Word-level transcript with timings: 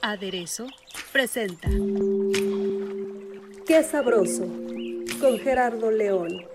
Aderezo 0.00 0.66
presenta 1.12 1.68
Qué 3.66 3.82
sabroso 3.82 4.46
con 5.20 5.38
Gerardo 5.38 5.90
León. 5.90 6.46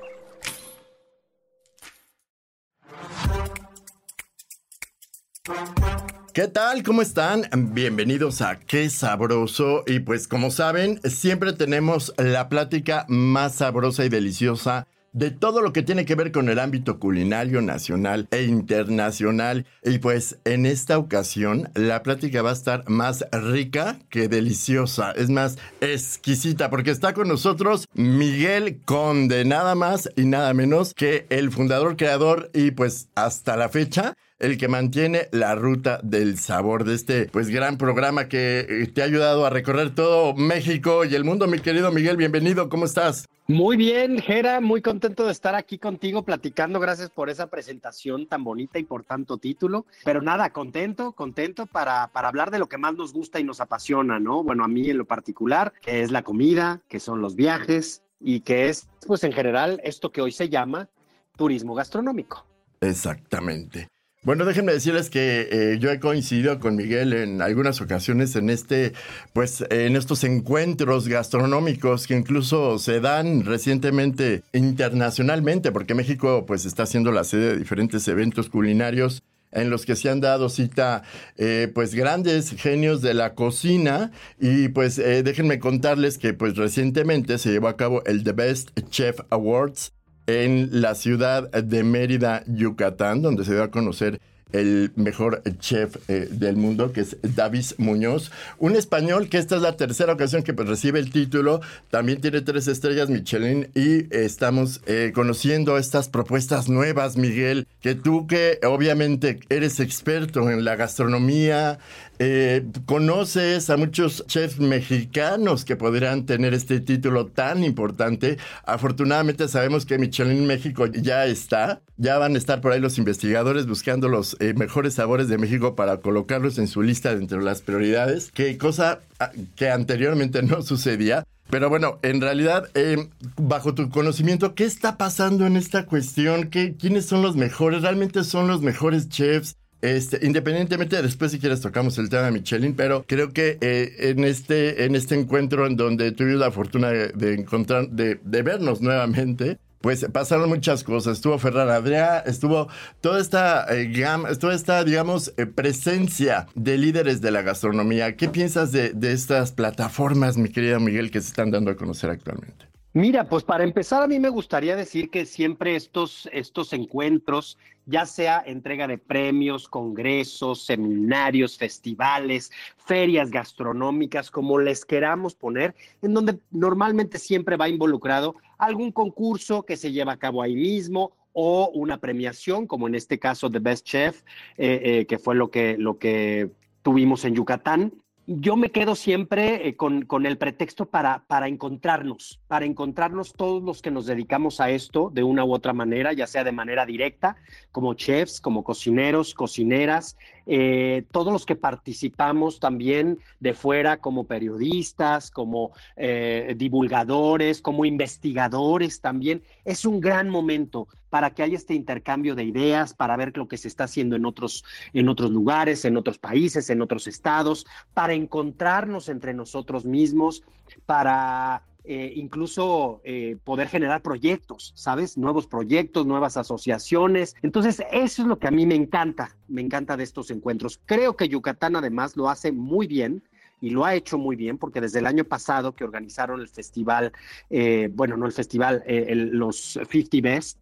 ¿Qué 6.34 6.48
tal? 6.48 6.82
¿Cómo 6.82 7.04
están? 7.04 7.44
Bienvenidos 7.74 8.42
a 8.42 8.60
Qué 8.60 8.90
Sabroso. 8.90 9.84
Y 9.86 10.00
pues 10.00 10.28
como 10.28 10.50
saben, 10.50 11.00
siempre 11.04 11.54
tenemos 11.54 12.14
la 12.18 12.50
plática 12.50 13.06
más 13.10 13.56
sabrosa 13.56 14.06
y 14.06 14.10
deliciosa 14.10 14.88
de 15.18 15.32
todo 15.32 15.62
lo 15.62 15.74
que 15.74 15.82
tiene 15.82 16.06
que 16.06 16.14
ver 16.14 16.32
con 16.32 16.48
el 16.48 16.60
ámbito 16.60 17.00
culinario 17.00 17.60
nacional 17.64 18.28
e 18.30 18.44
internacional. 18.44 19.66
Y 19.84 19.98
pues 19.98 20.38
en 20.46 20.68
esta 20.68 21.00
ocasión 21.00 21.72
la 21.74 22.04
plática 22.04 22.44
va 22.44 22.52
a 22.52 22.54
estar 22.54 22.88
más 22.88 23.26
rica 23.32 23.98
que 24.10 24.28
deliciosa, 24.28 25.12
es 25.14 25.32
más 25.32 25.58
exquisita, 25.82 26.70
porque 26.70 26.92
está 26.92 27.14
con 27.14 27.28
nosotros 27.28 27.88
Miguel 27.96 28.82
Conde, 28.86 29.44
nada 29.44 29.74
más 29.74 30.08
y 30.16 30.26
nada 30.26 30.54
menos 30.54 30.94
que 30.94 31.26
el 31.30 31.52
fundador, 31.52 31.98
creador 31.98 32.52
y 32.54 32.72
pues 32.72 33.10
hasta 33.16 33.58
la 33.58 33.70
fecha 33.70 34.14
el 34.40 34.58
que 34.58 34.68
mantiene 34.68 35.28
la 35.32 35.56
ruta 35.56 36.00
del 36.04 36.38
sabor 36.38 36.84
de 36.84 36.96
este 36.96 37.26
pues 37.26 37.50
gran 37.50 37.78
programa 37.78 38.28
que 38.28 38.60
eh, 38.60 38.88
te 38.88 39.02
ha 39.02 39.06
ayudado 39.06 39.46
a 39.46 39.50
recorrer 39.50 39.96
todo 39.96 40.34
México 40.36 41.06
y 41.06 41.16
el 41.16 41.24
mundo, 41.24 41.48
mi 41.48 41.60
querido 41.60 41.92
Miguel, 41.92 42.18
bienvenido, 42.18 42.70
¿cómo 42.70 42.86
estás? 42.86 43.26
Muy 43.50 43.78
bien, 43.78 44.20
Jera, 44.20 44.60
muy 44.60 44.82
contento 44.82 45.26
de 45.26 45.32
estar 45.32 45.56
aquí 45.56 45.78
contigo 45.78 46.24
platicando. 46.24 46.82
Gracias 46.82 47.10
por 47.10 47.30
esa 47.30 47.48
presentación 47.48 48.28
tan 48.28 48.44
bonita 48.44 48.78
y 48.78 48.84
por 48.84 49.06
tanto 49.06 49.38
título. 49.38 49.86
Pero 50.04 50.22
nada, 50.22 50.50
contento, 50.50 51.14
contento 51.14 51.66
para, 51.66 52.08
para 52.10 52.28
hablar 52.28 52.52
de 52.52 52.60
lo 52.60 52.68
que 52.68 52.78
más 52.78 52.96
nos 52.96 53.14
gusta 53.14 53.40
y 53.40 53.46
nos 53.46 53.62
apasiona, 53.62 54.20
¿no? 54.20 54.44
Bueno, 54.44 54.66
a 54.66 54.68
mí 54.68 54.90
en 54.90 54.98
lo 54.98 55.06
particular, 55.06 55.72
que 55.82 56.02
es 56.02 56.12
la 56.12 56.24
comida, 56.24 56.82
que 56.90 57.00
son 57.00 57.22
los 57.22 57.36
viajes 57.36 58.04
y 58.20 58.42
que 58.42 58.68
es, 58.68 58.90
pues 59.08 59.24
en 59.24 59.32
general, 59.32 59.80
esto 59.86 60.12
que 60.12 60.22
hoy 60.22 60.34
se 60.34 60.50
llama 60.50 60.90
turismo 61.38 61.74
gastronómico. 61.74 62.46
Exactamente. 62.82 63.88
Bueno, 64.24 64.46
déjenme 64.46 64.74
decirles 64.74 65.10
que 65.10 65.48
eh, 65.52 65.78
yo 65.80 65.90
he 65.90 66.00
coincidido 66.00 66.60
con 66.60 66.76
Miguel 66.76 67.14
en 67.14 67.42
algunas 67.42 67.80
ocasiones 67.80 68.36
en 68.36 68.50
este, 68.50 68.94
pues, 69.32 69.64
en 69.70 69.96
estos 69.96 70.24
encuentros 70.24 71.08
gastronómicos 71.08 72.08
que 72.08 72.16
incluso 72.16 72.78
se 72.80 73.00
dan 73.00 73.46
recientemente 73.46 74.44
internacionalmente, 74.54 75.72
porque 75.72 75.94
México, 75.94 76.46
pues, 76.46 76.66
está 76.66 76.86
siendo 76.86 77.12
la 77.12 77.24
sede 77.24 77.52
de 77.52 77.58
diferentes 77.58 78.08
eventos 78.08 78.50
culinarios 78.50 79.24
en 79.52 79.70
los 79.70 79.86
que 79.86 79.96
se 79.96 80.10
han 80.10 80.20
dado 80.20 80.50
cita 80.50 81.04
eh, 81.38 81.72
pues 81.74 81.96
grandes 81.96 82.52
genios 82.52 83.02
de 83.02 83.14
la 83.14 83.34
cocina. 83.34 84.12
Y 84.40 84.68
pues 84.70 85.00
eh, 85.00 85.24
déjenme 85.24 85.60
contarles 85.60 86.18
que 86.18 86.34
pues 86.34 86.58
recientemente 86.58 87.38
se 87.38 87.52
llevó 87.52 87.70
a 87.70 87.78
cabo 87.78 88.04
el 88.06 88.24
The 88.24 88.34
Best 88.34 88.78
Chef 88.90 89.20
Awards 89.30 89.94
en 90.28 90.82
la 90.82 90.94
ciudad 90.96 91.50
de 91.50 91.84
Mérida, 91.84 92.44
Yucatán, 92.48 93.22
donde 93.22 93.46
se 93.46 93.54
dio 93.54 93.64
a 93.64 93.72
conocer 93.72 94.20
el 94.52 94.92
mejor 94.96 95.42
chef 95.60 95.98
eh, 96.08 96.28
del 96.32 96.56
mundo, 96.56 96.94
que 96.94 97.02
es 97.02 97.18
Davis 97.22 97.76
Muñoz, 97.78 98.32
un 98.60 98.76
español 98.76 99.30
que 99.30 99.38
esta 99.38 99.56
es 99.58 99.62
la 99.62 99.76
tercera 99.76 100.14
ocasión 100.14 100.44
que 100.44 100.54
recibe 100.54 101.00
el 101.00 101.12
título, 101.12 101.62
también 101.90 102.22
tiene 102.22 102.42
tres 102.42 102.68
estrellas 102.68 103.10
Michelin 103.10 103.70
y 103.76 104.14
estamos 104.16 104.82
eh, 104.86 105.12
conociendo 105.14 105.78
estas 105.78 106.10
propuestas 106.10 106.70
nuevas, 106.70 107.18
Miguel, 107.18 107.68
que 107.82 107.96
tú 107.96 108.28
que 108.28 108.60
obviamente 108.64 109.40
eres 109.50 109.80
experto 109.80 110.50
en 110.50 110.64
la 110.64 110.76
gastronomía, 110.76 111.80
eh, 112.20 112.66
conoces 112.86 113.70
a 113.70 113.78
muchos 113.78 114.26
chefs 114.28 114.60
mexicanos 114.60 115.66
que 115.66 115.76
podrían 115.76 116.26
tener 116.26 116.54
este 116.54 116.80
título 116.80 117.28
tan 117.28 117.64
importante. 117.64 118.38
Afortunadamente 118.66 119.48
sabemos 119.48 119.86
que 119.86 119.98
Michelin 119.98 120.48
México 120.48 120.88
ya 120.88 121.26
está, 121.26 121.82
ya 121.98 122.18
van 122.18 122.36
a 122.36 122.38
estar 122.38 122.62
por 122.62 122.72
ahí 122.72 122.80
los 122.80 122.98
investigadores 122.98 123.68
buscando 123.68 124.08
los 124.08 124.36
eh, 124.40 124.54
mejores 124.54 124.96
sabores 124.96 125.28
de 125.28 125.38
México 125.38 125.76
para 125.76 125.98
colocarlos 125.98 126.58
en 126.58 126.68
su 126.68 126.82
lista 126.82 127.16
de 127.16 127.38
las 127.42 127.62
prioridades, 127.62 128.32
que 128.32 128.58
cosa 128.58 129.02
ah, 129.20 129.32
que 129.56 129.70
anteriormente 129.70 130.42
no 130.42 130.62
sucedía. 130.62 131.24
Pero 131.50 131.70
bueno, 131.70 132.00
en 132.02 132.20
realidad, 132.20 132.70
eh, 132.74 133.08
bajo 133.38 133.74
tu 133.74 133.90
conocimiento, 133.90 134.54
¿qué 134.54 134.66
está 134.66 134.98
pasando 134.98 135.46
en 135.46 135.56
esta 135.56 135.86
cuestión? 135.86 136.50
¿Qué, 136.50 136.76
¿Quiénes 136.76 137.06
son 137.06 137.22
los 137.22 137.38
mejores? 137.38 137.84
¿Realmente 137.84 138.26
son 138.26 138.48
los 138.48 138.62
mejores 138.62 139.08
chefs? 139.08 139.56
Este, 139.82 140.26
independientemente, 140.26 141.00
después 141.02 141.32
si 141.32 141.40
quieres 141.40 141.62
tocamos 141.62 141.98
el 142.00 142.10
tema 142.10 142.24
de 142.24 142.32
Michelin, 142.32 142.76
pero 142.76 143.06
creo 143.08 143.32
que 143.32 143.58
eh, 143.62 143.96
en, 144.00 144.24
este, 144.24 144.86
en 144.86 144.96
este 144.96 145.16
encuentro 145.16 145.68
en 145.68 145.78
donde 145.78 146.12
tuvimos 146.12 146.40
la 146.40 146.52
fortuna 146.52 146.90
de, 146.90 147.34
encontrar, 147.36 147.90
de, 147.90 148.18
vernos 148.42 148.82
nuevamente, 148.82 149.60
pues 149.82 150.08
pasaron 150.12 150.50
muchas 150.50 150.84
cosas. 150.84 151.18
Estuvo 151.18 151.38
Ferran 151.38 151.70
Adrià, 151.70 152.24
estuvo 152.26 152.68
toda 153.02 153.22
esta 153.22 153.66
eh, 153.70 153.88
gama, 153.92 154.34
toda 154.34 154.56
esta, 154.56 154.84
digamos, 154.84 155.32
eh, 155.38 155.46
presencia 155.46 156.48
de 156.56 156.78
líderes 156.80 157.22
de 157.22 157.30
la 157.30 157.44
gastronomía. 157.44 158.16
¿Qué 158.16 158.30
piensas 158.30 158.72
de, 158.72 158.94
de 158.94 159.12
estas 159.12 159.52
plataformas, 159.52 160.38
mi 160.38 160.50
querido 160.50 160.80
Miguel, 160.80 161.12
que 161.12 161.22
se 161.22 161.28
están 161.28 161.52
dando 161.52 161.70
a 161.70 161.76
conocer 161.76 162.10
actualmente? 162.10 162.67
Mira, 162.98 163.30
pues 163.30 163.44
para 163.44 163.64
empezar 163.64 164.02
a 164.02 164.08
mí 164.08 164.20
me 164.20 164.30
gustaría 164.30 164.76
decir 164.76 165.12
que 165.12 165.28
siempre 165.28 165.76
estos, 165.76 166.28
estos 166.34 166.74
encuentros, 166.74 167.60
ya 167.86 168.08
sea 168.08 168.42
entrega 168.44 168.88
de 168.88 168.98
premios, 168.98 169.68
congresos, 169.68 170.66
seminarios, 170.66 171.60
festivales, 171.60 172.52
ferias 172.76 173.30
gastronómicas, 173.30 174.32
como 174.32 174.58
les 174.58 174.84
queramos 174.84 175.36
poner, 175.36 175.76
en 176.02 176.16
donde 176.16 176.40
normalmente 176.50 177.20
siempre 177.20 177.56
va 177.56 177.70
involucrado 177.70 178.34
algún 178.58 178.92
concurso 178.92 179.62
que 179.62 179.78
se 179.78 179.92
lleva 179.92 180.14
a 180.14 180.18
cabo 180.18 180.42
ahí 180.42 180.56
mismo 180.56 181.12
o 181.34 181.70
una 181.76 182.00
premiación, 182.00 182.66
como 182.66 182.88
en 182.88 182.96
este 182.96 183.20
caso 183.20 183.48
de 183.48 183.60
Best 183.60 183.86
Chef, 183.86 184.24
eh, 184.58 184.82
eh, 184.84 185.06
que 185.06 185.20
fue 185.20 185.36
lo 185.36 185.52
que, 185.52 185.78
lo 185.78 186.00
que 186.00 186.50
tuvimos 186.82 187.26
en 187.26 187.36
Yucatán 187.36 187.94
yo 188.28 188.58
me 188.58 188.72
quedo 188.72 188.96
siempre 188.96 189.70
eh, 189.70 189.78
con, 189.78 190.04
con, 190.04 190.26
el 190.26 190.38
pretexto 190.38 190.86
para, 190.86 191.24
para 191.28 191.48
encontrarnos, 191.48 192.42
para 192.48 192.66
encontrarnos 192.66 193.34
todos 193.34 193.64
los 193.64 193.82
que 193.82 193.90
nos 193.90 194.06
dedicamos 194.06 194.60
a 194.60 194.70
esto 194.70 195.10
de 195.14 195.24
una 195.24 195.46
u 195.46 195.54
otra 195.54 195.72
manera, 195.72 196.12
ya 196.12 196.28
sea 196.28 196.44
de 196.44 196.52
manera 196.52 196.86
directa, 196.86 197.38
como 197.72 197.94
chefs, 197.94 198.42
como 198.42 198.66
cocineros, 198.66 199.34
cocineras, 199.34 200.18
eh, 200.48 201.04
todos 201.12 201.34
los 201.34 201.46
que 201.46 201.58
participamos 201.58 202.60
también 202.60 203.20
de 203.40 203.54
fuera 203.54 203.98
como 203.98 204.26
periodistas, 204.26 205.30
como 205.30 205.74
eh, 205.98 206.56
divulgadores, 206.58 207.62
como 207.62 207.84
investigadores 207.84 209.02
también. 209.02 209.44
Es 209.66 209.86
un 209.86 210.00
gran 210.00 210.30
momento 210.30 210.88
para 211.10 211.32
que 211.32 211.44
haya 211.44 211.58
este 211.58 211.74
intercambio 211.74 212.34
de 212.34 212.46
ideas, 212.46 212.94
para 212.94 213.18
ver 213.18 213.36
lo 213.36 213.48
que 213.48 213.58
se 213.58 213.68
está 213.68 213.86
haciendo 213.86 214.16
en 214.16 214.26
otros, 214.26 214.64
en 214.94 215.10
otros 215.10 215.32
lugares, 215.32 215.84
en 215.86 215.98
otros 215.98 216.18
países, 216.18 216.70
en 216.70 216.82
otros 216.82 217.08
estados, 217.08 217.66
para 217.94 218.14
encontrarnos 218.14 219.10
entre 219.10 219.34
nosotros 219.34 219.86
mismos, 219.86 220.44
para 220.86 221.64
eh, 221.90 222.12
incluso 222.18 223.00
eh, 223.06 223.38
poder 223.46 223.70
generar 223.70 224.02
proyectos, 224.02 224.74
¿sabes? 224.76 225.18
Nuevos 225.18 225.48
proyectos, 225.48 226.06
nuevas 226.06 226.36
asociaciones. 226.36 227.34
Entonces, 227.44 227.82
eso 227.94 228.22
es 228.24 228.28
lo 228.28 228.40
que 228.40 228.48
a 228.48 228.52
mí 228.52 228.66
me 228.66 228.76
encanta, 228.76 229.38
me 229.48 229.62
encanta 229.62 229.96
de 229.96 230.04
estos 230.04 230.30
encuentros. 230.30 230.82
Creo 230.86 231.16
que 231.16 231.30
Yucatán 231.30 231.78
además 231.78 232.18
lo 232.18 232.30
hace 232.30 232.52
muy 232.52 232.88
bien 232.88 233.24
y 233.62 233.70
lo 233.70 233.86
ha 233.86 233.96
hecho 233.96 234.18
muy 234.18 234.36
bien 234.36 234.58
porque 234.58 234.82
desde 234.82 235.00
el 235.00 235.06
año 235.06 235.24
pasado 235.24 235.76
que 235.76 235.86
organizaron 235.86 236.42
el 236.42 236.50
festival, 236.50 237.14
eh, 237.50 237.90
bueno, 237.94 238.18
no 238.18 238.26
el 238.26 238.34
festival, 238.34 238.84
los 239.16 239.80
50 239.90 240.18
Best, 240.22 240.60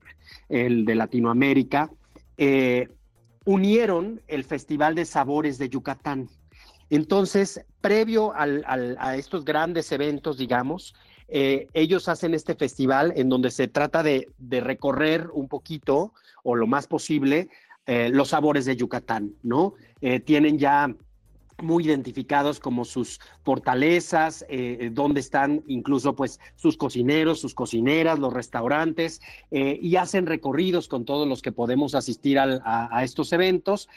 el 0.48 0.86
de 0.86 0.94
Latinoamérica, 0.94 1.90
unieron 3.46 4.22
el 4.28 4.44
Festival 4.44 4.94
de 4.94 5.06
Sabores 5.06 5.58
de 5.58 5.70
Yucatán. 5.70 6.30
Entonces, 6.92 7.66
previo 7.82 8.32
a 8.36 9.16
estos 9.16 9.44
grandes 9.44 9.92
eventos, 9.92 10.38
digamos, 10.38 10.94
eh, 11.28 11.68
ellos 11.74 12.08
hacen 12.08 12.34
este 12.34 12.56
festival 12.56 13.14
en 13.16 13.30
donde 13.30 13.52
se 13.52 13.68
trata 13.68 14.04
de, 14.04 14.28
recorrer 14.50 15.30
un 15.34 15.48
poquito 15.48 16.14
o 16.44 16.56
lo 16.56 16.68
más 16.68 16.88
posible 16.88 17.50
eh, 17.88 18.10
los 18.12 18.30
sabores 18.30 18.66
de 18.66 18.76
Yucatán, 18.76 19.34
¿no? 19.44 19.74
Eh, 20.02 20.20
tienen 20.20 20.58
ya 20.58 20.94
muy 21.62 21.86
identificados 21.86 22.60
como 22.60 22.84
sus 22.84 23.22
fortalezas, 23.44 24.46
donde 24.92 25.22
están 25.22 25.64
incluso 25.68 26.14
pues 26.14 26.38
sus 26.58 26.76
cocineros, 26.76 27.40
sus 27.40 27.56
cocineras, 27.56 28.20
los 28.20 28.34
restaurantes, 28.34 29.22
y 29.52 29.96
hacen 29.96 30.26
recorridos 30.26 30.90
con 30.90 31.06
todos 31.06 31.26
los 31.26 31.42
que 31.42 31.54
podemos 31.54 31.96
asistir 31.96 32.40
a 32.40 33.04
estos 33.06 33.32
eventos. 33.32 33.88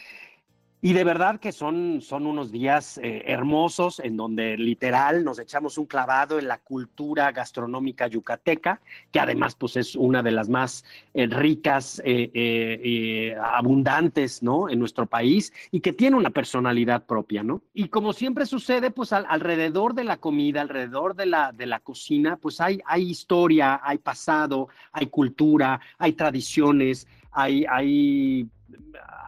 Y 0.81 0.93
de 0.93 1.03
verdad 1.03 1.41
que 1.41 1.51
son, 1.51 2.01
son 2.01 2.25
unos 2.25 2.53
días 2.53 2.99
eh, 2.99 3.25
hermosos 3.27 3.99
en 3.99 4.17
donde 4.17 4.57
literal 4.57 5.25
nos 5.25 5.41
echamos 5.41 5.77
un 5.77 5.87
clavado 5.87 6.39
en 6.39 6.47
la 6.47 6.59
cultura 6.59 7.33
gastronómica 7.33 8.07
yucateca, 8.07 8.81
que 9.11 9.19
además 9.19 9.57
pues 9.57 9.77
es 9.77 9.97
una 9.97 10.23
de 10.23 10.31
las 10.31 10.49
más 10.49 10.85
eh, 11.15 11.27
ricas, 11.27 12.01
eh, 12.05 13.37
abundantes, 13.43 14.41
¿no? 14.41 14.69
En 14.69 14.79
nuestro 14.79 15.07
país 15.07 15.53
y 15.73 15.81
que 15.81 15.93
tiene 15.93 16.17
una 16.17 16.31
personalidad 16.31 17.07
propia, 17.07 17.43
¿no? 17.43 17.63
Y 17.75 17.89
como 17.89 18.13
siempre 18.13 18.47
sucede, 18.47 18.93
pues 18.93 19.13
alrededor 19.13 19.95
de 19.95 20.05
la 20.05 20.19
comida, 20.19 20.61
alrededor 20.61 21.17
de 21.17 21.27
la, 21.27 21.51
de 21.51 21.67
la 21.67 21.81
cocina, 21.81 22.37
pues 22.37 22.61
hay, 22.61 22.81
hay 22.87 23.11
historia, 23.11 23.81
hay 23.83 23.99
pasado, 23.99 24.69
hay 24.93 25.09
cultura, 25.09 25.81
hay 25.99 26.13
tradiciones, 26.13 27.09
hay, 27.33 27.65
hay 27.69 28.49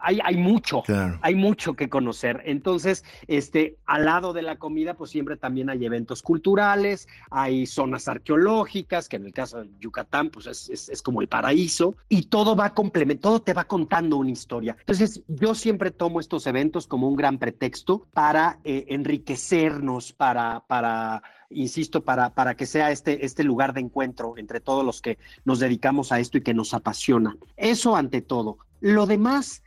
hay, 0.01 0.37
mucho, 0.37 0.83
hay 1.21 1.35
mucho 1.35 1.75
que 1.75 1.89
conocer. 1.89 2.41
Entonces, 2.45 3.03
este, 3.27 3.77
al 3.85 4.05
lado 4.05 4.33
de 4.33 4.41
la 4.41 4.57
comida, 4.57 4.95
pues 4.95 5.11
siempre 5.11 5.37
también 5.37 5.69
hay 5.69 5.85
eventos 5.85 6.21
culturales, 6.21 7.07
hay 7.29 7.65
zonas 7.65 8.07
arqueológicas, 8.07 9.07
que 9.07 9.17
en 9.17 9.25
el 9.25 9.33
caso 9.33 9.63
de 9.63 9.69
Yucatán, 9.79 10.29
pues 10.29 10.47
es, 10.47 11.01
como 11.01 11.21
el 11.21 11.27
paraíso, 11.27 11.95
y 12.09 12.23
todo 12.23 12.55
va 12.55 12.73
complementando, 12.73 13.21
todo 13.21 13.41
te 13.41 13.53
va 13.53 13.65
contando 13.65 14.17
una 14.17 14.31
historia. 14.31 14.75
Entonces, 14.79 15.21
yo 15.27 15.55
siempre 15.55 15.91
tomo 15.91 16.19
estos 16.19 16.47
eventos 16.47 16.87
como 16.87 17.07
un 17.07 17.15
gran 17.15 17.37
pretexto 17.37 18.07
para 18.13 18.59
eh, 18.63 18.85
enriquecernos, 18.89 20.13
para, 20.13 20.63
para 20.67 21.21
insisto, 21.49 22.03
para, 22.03 22.33
para 22.33 22.55
que 22.55 22.65
sea 22.65 22.91
este, 22.91 23.25
este 23.25 23.43
lugar 23.43 23.73
de 23.73 23.81
encuentro 23.81 24.35
entre 24.37 24.59
todos 24.59 24.85
los 24.85 25.01
que 25.01 25.17
nos 25.45 25.59
dedicamos 25.59 26.11
a 26.11 26.19
esto 26.19 26.37
y 26.37 26.41
que 26.41 26.53
nos 26.53 26.73
apasiona. 26.73 27.37
Eso 27.57 27.95
ante 27.95 28.21
todo. 28.21 28.57
Lo 28.81 29.05
demás 29.05 29.63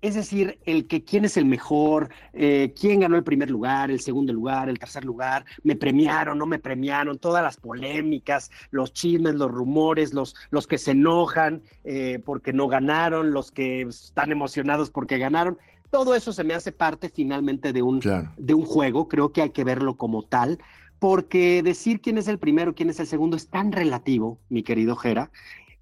es 0.00 0.14
decir, 0.14 0.58
el 0.64 0.86
que 0.86 1.02
quién 1.04 1.24
es 1.24 1.36
el 1.36 1.44
mejor, 1.44 2.10
eh, 2.32 2.72
quién 2.78 3.00
ganó 3.00 3.16
el 3.16 3.24
primer 3.24 3.50
lugar, 3.50 3.90
el 3.90 4.00
segundo 4.00 4.32
lugar, 4.32 4.68
el 4.68 4.78
tercer 4.78 5.04
lugar, 5.04 5.44
me 5.64 5.74
premiaron, 5.74 6.38
no 6.38 6.46
me 6.46 6.58
premiaron, 6.58 7.18
todas 7.18 7.42
las 7.42 7.56
polémicas, 7.56 8.50
los 8.70 8.92
chismes, 8.92 9.34
los 9.34 9.50
rumores, 9.50 10.14
los, 10.14 10.36
los 10.50 10.66
que 10.66 10.78
se 10.78 10.92
enojan 10.92 11.62
eh, 11.84 12.20
porque 12.24 12.52
no 12.52 12.68
ganaron, 12.68 13.32
los 13.32 13.50
que 13.50 13.82
están 13.82 14.30
emocionados 14.30 14.90
porque 14.90 15.18
ganaron. 15.18 15.58
Todo 15.90 16.14
eso 16.14 16.32
se 16.32 16.44
me 16.44 16.54
hace 16.54 16.70
parte 16.70 17.08
finalmente 17.08 17.72
de 17.72 17.82
un, 17.82 18.00
de 18.36 18.54
un 18.54 18.64
juego, 18.64 19.08
creo 19.08 19.32
que 19.32 19.42
hay 19.42 19.50
que 19.50 19.64
verlo 19.64 19.96
como 19.96 20.22
tal, 20.22 20.58
porque 21.00 21.62
decir 21.62 22.00
quién 22.00 22.18
es 22.18 22.28
el 22.28 22.38
primero, 22.38 22.74
quién 22.74 22.90
es 22.90 23.00
el 23.00 23.06
segundo 23.06 23.36
es 23.36 23.48
tan 23.48 23.72
relativo, 23.72 24.38
mi 24.48 24.62
querido 24.62 24.94
Jera, 24.94 25.30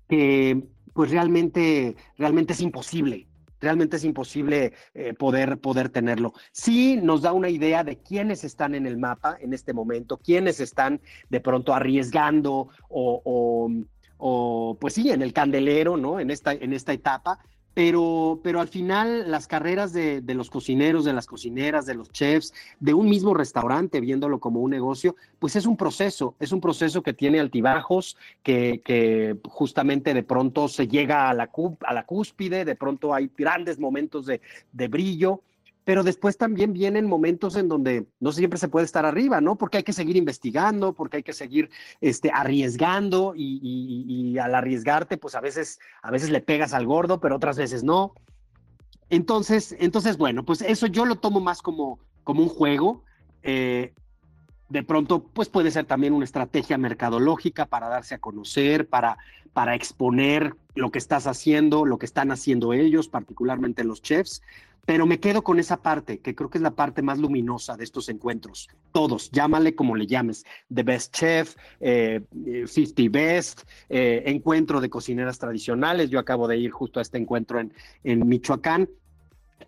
que 0.09 0.63
pues 0.97 1.11
realmente, 1.11 1.95
realmente 2.17 2.55
es 2.55 2.61
imposible 2.63 3.29
realmente 3.59 3.97
es 3.97 4.05
imposible 4.05 4.75
eh, 4.95 5.15
poder, 5.15 5.59
poder 5.59 5.89
tenerlo. 5.89 6.35
Sí 6.53 6.99
nos 7.03 7.23
da 7.23 7.33
una 7.33 7.49
idea 7.49 7.85
de 7.85 7.99
quiénes 7.99 8.45
están 8.45 8.75
en 8.75 8.87
el 8.87 8.99
mapa 8.99 9.39
en 9.41 9.55
este 9.55 9.73
momento, 9.73 10.19
quiénes 10.19 10.61
están 10.61 11.01
de 11.31 11.41
pronto 11.41 11.75
arriesgando 11.75 12.69
o, 12.91 13.71
o, 14.19 14.77
pues 14.79 14.95
sí, 14.95 15.11
en 15.11 15.23
el 15.23 15.33
candelero, 15.33 15.97
¿no? 15.97 16.21
En 16.21 16.31
esta, 16.31 16.53
en 16.53 16.75
esta 16.75 16.93
etapa, 16.93 17.39
pero, 17.77 18.41
pero 18.43 18.63
al 18.63 18.69
final 18.69 19.31
las 19.31 19.47
carreras 19.47 19.93
de, 19.93 20.23
los 20.29 20.49
cocineros, 20.49 21.05
de 21.05 21.13
las 21.13 21.27
cocineras, 21.27 21.85
de 21.85 21.95
los 21.95 22.11
chefs, 22.11 22.55
de 22.81 22.95
un 22.95 23.07
mismo 23.07 23.35
restaurante, 23.35 24.01
viéndolo 24.01 24.41
como 24.41 24.61
un 24.61 24.71
negocio, 24.71 25.15
pues 25.39 25.57
es 25.57 25.67
un 25.67 25.77
proceso, 25.77 26.35
es 26.41 26.53
un 26.53 26.63
proceso 26.63 27.03
que 27.03 27.13
tiene 27.13 27.39
altibajos, 27.39 28.17
que, 28.43 29.37
justamente 29.45 30.15
de 30.15 30.23
pronto 30.23 30.69
se 30.69 30.89
llega 30.89 31.29
a 31.29 31.35
la, 31.35 31.51
a 31.83 31.93
la 31.93 32.07
cúspide, 32.07 32.65
de 32.65 32.77
pronto 32.77 33.13
hay 33.13 33.31
grandes 33.37 33.79
momentos 33.79 34.25
de, 34.25 34.41
de 34.73 34.89
brillo, 34.89 35.43
pero 35.87 36.03
después 36.03 36.37
también 36.37 36.73
vienen 36.73 37.07
momentos 37.07 37.55
en 37.55 37.69
donde 37.69 38.09
no 38.19 38.33
siempre 38.33 38.59
se 38.59 38.67
puede 38.67 38.85
estar 38.85 39.07
arriba, 39.07 39.41
¿no? 39.41 39.57
Porque 39.57 39.77
hay 39.77 39.83
que 39.85 39.93
seguir 39.93 40.17
investigando, 40.17 40.95
porque 40.95 41.19
hay 41.19 41.23
que 41.23 41.33
seguir 41.33 41.71
este, 42.01 42.33
arriesgando 42.35 43.35
y, 43.37 44.37
al 44.39 44.57
arriesgarte, 44.57 45.17
pues 45.17 45.37
a 45.37 45.41
veces, 45.41 45.79
a 46.03 46.11
veces 46.11 46.31
le 46.31 46.41
pegas 46.41 46.75
al 46.75 46.87
gordo, 46.87 47.21
pero 47.21 47.37
otras 47.37 47.57
veces 47.57 47.85
no. 47.85 48.15
Entonces, 49.11 49.77
entonces 49.79 50.19
bueno, 50.19 50.45
pues 50.45 50.61
eso 50.61 50.89
yo 50.89 51.07
lo 51.07 51.21
tomo 51.21 51.39
más 51.39 51.63
como, 51.63 52.01
como 52.25 52.43
un 52.43 52.49
juego. 52.49 53.05
Eh, 53.45 53.95
de 54.69 54.83
pronto, 54.83 55.23
pues 55.23 55.49
puede 55.49 55.71
ser 55.71 55.85
también 55.85 56.13
una 56.13 56.25
estrategia 56.25 56.79
mercadológica 56.79 57.67
para 57.67 57.89
darse 57.89 58.17
a 58.17 58.19
conocer, 58.19 58.89
para, 58.89 59.19
para 59.53 59.75
exponer 59.75 60.55
lo 60.75 60.91
que 60.91 60.99
estás 60.99 61.27
haciendo, 61.27 61.85
lo 61.85 61.99
que 61.99 62.07
están 62.07 62.31
haciendo 62.31 62.73
ellos, 62.73 63.09
particularmente 63.09 63.85
los 63.85 64.03
chefs. 64.03 64.43
Pero 64.85 65.05
me 65.05 65.19
quedo 65.19 65.43
con 65.43 65.59
esa 65.59 65.79
parte, 65.79 66.19
que 66.19 66.37
creo 66.37 66.49
que 66.49 66.59
es 66.59 66.63
la 66.63 66.71
parte 66.71 67.03
más 67.03 67.19
luminosa 67.19 67.77
de 67.77 67.83
estos 67.83 68.09
encuentros. 68.09 68.69
Todos, 68.93 69.31
llámale 69.33 69.75
como 69.75 69.97
le 69.97 70.07
llames. 70.07 70.45
The 70.73 70.85
Best 70.85 71.13
Chef, 71.13 71.57
eh, 71.81 72.23
50 72.67 73.03
Best, 73.11 73.63
eh, 73.89 74.23
encuentro 74.27 74.81
de 74.81 74.89
cocineras 74.89 75.41
tradicionales. 75.41 76.11
Yo 76.11 76.21
acabo 76.21 76.47
de 76.47 76.59
ir 76.59 76.71
justo 76.71 77.01
a 77.01 77.03
este 77.03 77.19
encuentro 77.19 77.59
en, 77.59 77.73
en 78.05 78.29
Michoacán, 78.29 78.89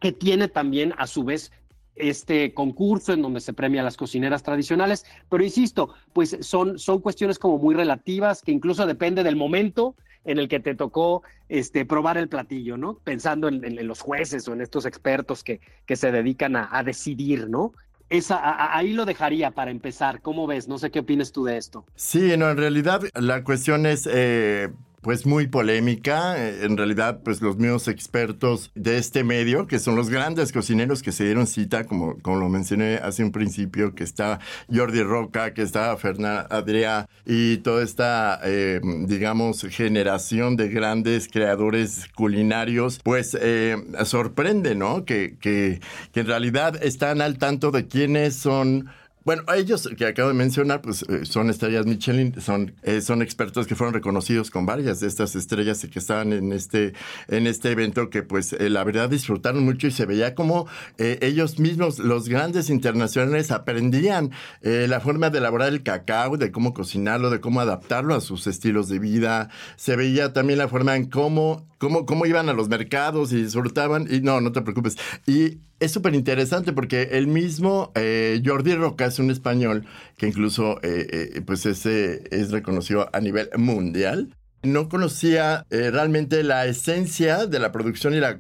que 0.01 0.13
tiene 0.13 0.47
también 0.47 0.95
a 0.99 1.09
su 1.09 1.25
vez 1.25 1.51
este 1.99 2.55
concurso 2.55 3.13
en 3.13 3.23
donde 3.23 3.41
se 3.41 3.53
premia 3.53 3.81
a 3.81 3.85
las 3.85 3.97
cocineras 3.97 4.43
tradicionales, 4.43 5.05
pero 5.29 5.45
insisto, 5.45 5.95
pues 6.13 6.37
son, 6.41 6.79
son 6.79 7.01
cuestiones 7.01 7.39
como 7.39 7.59
muy 7.59 7.75
relativas, 7.75 8.43
que 8.43 8.53
incluso 8.53 8.87
depende 8.87 9.23
del 9.23 9.37
momento 9.37 9.95
en 10.25 10.39
el 10.39 10.49
que 10.49 10.61
te 10.61 10.75
tocó 10.75 11.23
este, 11.49 11.85
probar 11.85 12.19
el 12.19 12.29
platillo, 12.29 12.77
¿no? 12.77 12.99
Pensando 13.03 13.49
en, 13.49 13.87
los 13.87 14.01
jueces 14.01 14.47
o 14.49 14.53
en 14.53 14.61
estos 14.61 14.85
expertos 14.85 15.43
que, 15.43 15.61
que 15.87 15.97
se 15.97 16.13
dedican 16.13 16.57
a, 16.57 16.83
decidir, 16.85 17.49
¿no? 17.49 17.73
Esa, 18.11 18.77
ahí 18.77 18.93
lo 18.93 19.05
dejaría 19.05 19.51
para 19.51 19.71
empezar. 19.71 20.23
¿Cómo 20.23 20.47
ves? 20.47 20.69
No 20.69 20.79
sé 20.79 20.91
qué 20.91 21.01
opinas 21.01 21.33
tú 21.33 21.45
de 21.45 21.57
esto. 21.57 21.85
Sí, 21.95 22.37
no, 22.37 22.51
en 22.51 22.57
realidad 22.57 23.03
la 23.15 23.45
cuestión 23.45 23.87
es 23.87 24.09
eh, 24.11 24.71
pues 25.01 25.27
muy 25.27 25.47
polémica. 25.47 26.37
Eh, 26.39 26.65
en 26.65 26.77
realidad, 26.77 27.21
pues 27.25 27.41
los 27.41 27.57
mismos 27.57 27.89
expertos 27.89 28.71
de 28.75 28.99
este 28.99 29.25
medio, 29.25 29.67
que 29.67 29.79
son 29.79 29.97
los 29.97 30.11
grandes 30.11 30.53
cocineros 30.53 31.03
que 31.03 31.13
se 31.13 31.25
dieron 31.25 31.47
cita, 31.47 31.85
como, 31.85 32.19
como 32.19 32.39
lo 32.39 32.49
mencioné 32.49 32.97
hace 32.97 33.25
un 33.25 33.33
principio, 33.33 33.95
que 33.95 34.05
está 34.05 34.41
Jordi 34.73 35.03
Roca, 35.03 35.55
que 35.55 35.63
está 35.63 35.97
Fernanda 35.97 36.47
Adrià 36.51 37.09
y 37.25 37.59
toda 37.59 37.83
esta, 37.83 38.41
eh, 38.45 38.81
digamos, 39.07 39.63
generación 39.71 40.57
de 40.57 40.69
grandes 40.69 41.29
creadores 41.29 42.09
culinarios, 42.15 43.01
pues 43.03 43.37
eh, 43.41 43.77
sorprende, 44.05 44.75
¿no? 44.75 45.05
Que, 45.05 45.37
que, 45.41 45.81
que 46.13 46.21
en 46.21 46.27
realidad 46.27 46.83
están 46.83 47.21
al 47.21 47.39
tanto 47.39 47.71
de 47.71 47.87
quiénes 47.87 48.35
son 48.35 48.89
bueno, 49.29 49.43
ellos 49.55 49.91
que 49.99 50.07
acabo 50.07 50.29
de 50.29 50.35
mencionar, 50.35 50.81
pues 50.81 51.03
eh, 51.03 51.27
son 51.27 51.51
estrellas 51.51 51.85
Michelin, 51.85 52.41
son, 52.41 52.73
eh, 52.83 53.03
son 53.03 53.21
expertos 53.21 53.67
que 53.67 53.75
fueron 53.75 53.93
reconocidos 53.93 54.51
con 54.51 54.65
varias 54.65 55.01
de 55.01 55.07
estas 55.07 55.37
estrellas 55.37 55.87
que 55.93 55.99
estaban 55.99 56.33
en 56.33 56.51
este, 56.51 56.95
en 57.29 57.47
este 57.47 57.71
evento 57.73 58.09
que 58.09 58.23
pues 58.23 58.55
eh, 58.55 58.71
la 58.71 58.85
verdad 58.85 59.11
disfrutaron 59.11 59.67
mucho 59.67 59.87
y 59.87 59.91
se 59.91 60.07
veía 60.07 60.35
como 60.35 60.67
ellos 60.97 61.59
mismos, 61.59 61.99
los 61.99 62.31
grandes 62.31 62.71
internacionales, 62.71 63.51
aprendían 63.51 64.31
la 64.63 65.01
forma 65.01 65.29
de 65.29 65.39
elaborar 65.39 65.69
el 65.69 65.83
cacao, 65.83 66.39
de 66.39 66.51
cómo 66.51 66.73
cocinarlo, 66.73 67.29
de 67.29 67.41
cómo 67.41 67.61
adaptarlo 67.61 68.15
a 68.15 68.23
sus 68.23 68.47
estilos 68.47 68.89
de 68.89 68.99
vida. 68.99 69.51
Se 69.77 69.95
veía 69.95 70.33
también 70.33 70.59
la 70.59 70.69
forma 70.69 70.97
en 70.97 71.05
cómo, 71.05 71.67
cómo, 71.79 72.07
cómo 72.07 72.27
iban 72.27 72.49
a 72.49 72.53
los 72.53 72.69
mercados 72.69 73.33
y 73.33 73.43
disfrutaban. 73.43 74.07
Y 74.11 74.21
no, 74.21 74.41
no 74.41 74.53
te 74.53 74.63
preocupes. 74.63 74.97
Y 75.27 75.59
es 75.81 75.93
súper 75.93 76.15
interesante 76.15 76.73
porque 76.73 77.03
el 77.13 77.27
mismo 77.27 77.93
eh, 77.95 78.43
Jordi 78.45 78.75
Roca 78.75 79.07
es 79.07 79.19
un 79.19 79.31
español 79.31 79.87
que 80.17 80.27
incluso 80.27 80.79
eh, 80.83 81.33
eh, 81.35 81.41
pues 81.47 81.67
ese 81.67 82.25
es 82.31 82.51
reconocido 82.51 83.09
a 83.13 83.21
nivel 83.21 83.49
mundial. 83.57 84.35
No 84.63 84.89
conocía 84.89 85.67
realmente 85.71 86.43
la 86.43 86.67
esencia 86.67 87.47
de 87.47 87.59
la 87.59 87.71
producción 87.71 88.15
y 88.15 88.21
la 88.21 88.39